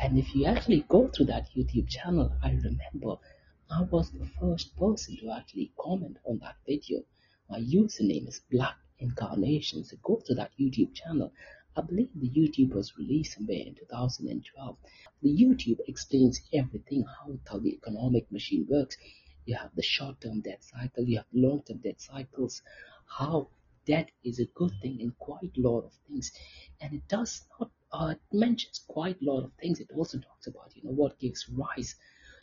And 0.00 0.18
if 0.18 0.34
you 0.34 0.46
actually 0.46 0.84
go 0.88 1.08
through 1.08 1.26
that 1.26 1.48
YouTube 1.56 1.88
channel, 1.88 2.32
I 2.42 2.50
remember 2.50 3.16
I 3.70 3.82
was 3.82 4.10
the 4.10 4.26
first 4.40 4.76
person 4.76 5.16
to 5.18 5.30
actually 5.30 5.72
comment 5.78 6.18
on 6.24 6.38
that 6.38 6.56
video. 6.66 7.00
My 7.48 7.60
username 7.60 8.28
is 8.28 8.40
Black 8.50 8.76
Incarnation. 8.98 9.84
So 9.84 9.96
go 10.02 10.20
to 10.26 10.34
that 10.34 10.50
YouTube 10.58 10.94
channel. 10.94 11.32
I 11.78 11.82
believe 11.82 12.08
the 12.14 12.30
YouTube 12.30 12.72
was 12.72 12.96
released 12.96 13.34
somewhere 13.34 13.58
in 13.66 13.74
2012. 13.74 14.76
The 15.20 15.28
YouTube 15.28 15.78
explains 15.86 16.40
everything 16.50 17.04
how, 17.04 17.58
the 17.58 17.74
economic 17.74 18.32
machine 18.32 18.66
works. 18.66 18.96
You 19.44 19.56
have 19.56 19.74
the 19.74 19.82
short-term 19.82 20.40
debt 20.40 20.64
cycle, 20.64 21.04
you 21.04 21.18
have 21.18 21.26
long-term 21.34 21.78
debt 21.78 22.00
cycles, 22.00 22.62
how 23.04 23.50
debt 23.84 24.10
is 24.24 24.38
a 24.38 24.46
good 24.46 24.72
thing 24.80 25.00
in 25.00 25.10
quite 25.18 25.54
a 25.56 25.60
lot 25.60 25.84
of 25.84 25.92
things. 26.08 26.32
And 26.80 26.94
it 26.94 27.06
does 27.08 27.44
not 27.60 27.70
uh, 27.92 28.14
it 28.14 28.20
mentions 28.34 28.78
quite 28.88 29.20
a 29.20 29.24
lot 29.24 29.44
of 29.44 29.52
things. 29.60 29.78
It 29.78 29.90
also 29.94 30.18
talks 30.18 30.46
about, 30.46 30.74
you 30.74 30.82
know, 30.82 30.92
what 30.92 31.18
gives 31.18 31.46
rise 31.50 31.94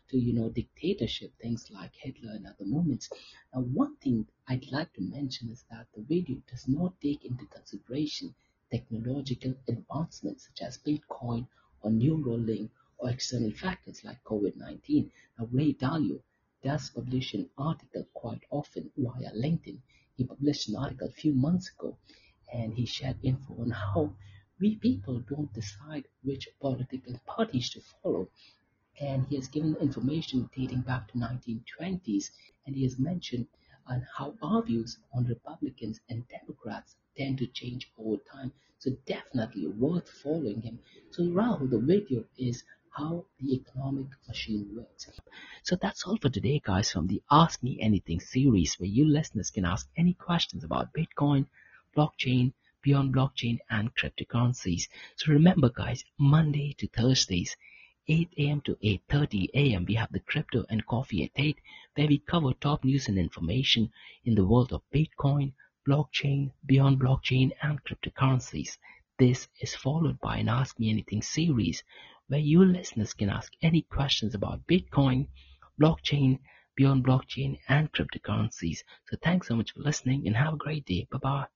to, 0.09 0.17
you 0.17 0.33
know, 0.33 0.49
dictatorship, 0.49 1.33
things 1.41 1.71
like 1.71 1.95
Hitler 1.95 2.33
and 2.33 2.45
other 2.45 2.65
movements. 2.65 3.09
Now, 3.53 3.61
one 3.61 3.95
thing 3.97 4.27
I'd 4.47 4.71
like 4.71 4.93
to 4.93 5.01
mention 5.01 5.49
is 5.49 5.65
that 5.71 5.87
the 5.95 6.03
video 6.03 6.37
does 6.47 6.67
not 6.67 7.01
take 7.01 7.25
into 7.25 7.45
consideration 7.47 8.35
technological 8.73 9.53
advancements 9.67 10.47
such 10.47 10.67
as 10.67 10.79
Bitcoin 10.79 11.45
or 11.81 11.91
Neuralink 11.91 12.69
or 12.97 13.11
external 13.11 13.51
factors 13.51 14.03
like 14.03 14.23
COVID-19. 14.23 15.11
Now, 15.37 15.47
Ray 15.51 15.73
Dalio 15.73 16.19
does 16.63 16.89
publish 16.89 17.35
an 17.35 17.49
article 17.55 18.05
quite 18.13 18.41
often 18.49 18.89
via 18.97 19.31
LinkedIn. 19.35 19.77
He 20.17 20.23
published 20.23 20.69
an 20.69 20.77
article 20.77 21.07
a 21.07 21.11
few 21.21 21.33
months 21.33 21.69
ago 21.69 21.97
and 22.51 22.73
he 22.73 22.85
shared 22.87 23.17
info 23.21 23.55
on 23.59 23.69
how 23.69 24.15
we 24.59 24.75
people 24.77 25.19
don't 25.19 25.53
decide 25.53 26.05
which 26.23 26.47
political 26.59 27.15
parties 27.27 27.69
to 27.71 27.81
follow 28.01 28.27
and 28.99 29.27
he 29.27 29.35
has 29.35 29.47
given 29.47 29.75
information 29.77 30.49
dating 30.55 30.81
back 30.81 31.11
to 31.11 31.17
1920s 31.17 32.31
and 32.65 32.75
he 32.75 32.83
has 32.83 32.97
mentioned 32.97 33.47
on 33.87 34.05
how 34.17 34.33
our 34.41 34.61
views 34.63 34.97
on 35.13 35.25
republicans 35.25 35.99
and 36.09 36.23
democrats 36.27 36.95
tend 37.17 37.37
to 37.37 37.47
change 37.47 37.91
over 37.97 38.17
time. 38.31 38.51
So 38.79 38.91
definitely 39.05 39.67
worth 39.67 40.09
following 40.09 40.61
him. 40.61 40.79
So 41.11 41.23
rahul 41.23 41.69
the 41.69 41.79
video 41.79 42.25
is 42.37 42.63
how 42.89 43.25
the 43.39 43.53
economic 43.53 44.07
machine 44.27 44.69
works. 44.75 45.09
So 45.63 45.75
that's 45.75 46.03
all 46.05 46.17
for 46.17 46.29
today 46.29 46.61
guys. 46.63 46.91
From 46.91 47.07
the 47.07 47.21
ask 47.31 47.63
me 47.63 47.79
anything 47.79 48.19
series 48.19 48.79
where 48.79 48.89
you 48.89 49.05
listeners 49.05 49.51
can 49.51 49.65
ask 49.65 49.87
any 49.95 50.13
questions 50.13 50.63
about 50.63 50.93
bitcoin 50.93 51.45
blockchain 51.95 52.53
beyond 52.81 53.13
blockchain 53.15 53.59
and 53.69 53.95
cryptocurrencies. 53.95 54.89
So 55.15 55.31
remember 55.31 55.69
guys 55.69 56.03
monday 56.17 56.75
to 56.79 56.87
thursdays 56.87 57.55
8 58.07 58.33
a.m. 58.37 58.61
to 58.61 58.75
8.30 58.75 59.47
a.m. 59.53 59.85
we 59.85 59.93
have 59.93 60.11
the 60.11 60.19
Crypto 60.19 60.65
and 60.69 60.85
Coffee 60.85 61.23
at 61.23 61.31
8 61.35 61.57
where 61.95 62.07
we 62.07 62.17
cover 62.19 62.53
top 62.53 62.83
news 62.83 63.07
and 63.07 63.17
information 63.17 63.91
in 64.25 64.35
the 64.35 64.45
world 64.45 64.73
of 64.73 64.81
Bitcoin, 64.93 65.53
blockchain, 65.87 66.51
beyond 66.65 66.99
blockchain 66.99 67.51
and 67.61 67.83
cryptocurrencies. 67.83 68.77
This 69.19 69.47
is 69.61 69.75
followed 69.75 70.19
by 70.19 70.37
an 70.37 70.49
Ask 70.49 70.79
Me 70.79 70.89
Anything 70.89 71.21
series 71.21 71.83
where 72.27 72.39
you 72.39 72.65
listeners 72.65 73.13
can 73.13 73.29
ask 73.29 73.53
any 73.61 73.83
questions 73.83 74.35
about 74.35 74.67
Bitcoin, 74.67 75.27
blockchain, 75.79 76.39
beyond 76.75 77.05
blockchain 77.05 77.59
and 77.69 77.91
cryptocurrencies. 77.91 78.79
So 79.07 79.17
thanks 79.21 79.47
so 79.47 79.55
much 79.55 79.71
for 79.71 79.81
listening 79.81 80.27
and 80.27 80.35
have 80.35 80.55
a 80.55 80.57
great 80.57 80.85
day. 80.85 81.07
Bye 81.11 81.19
bye. 81.19 81.47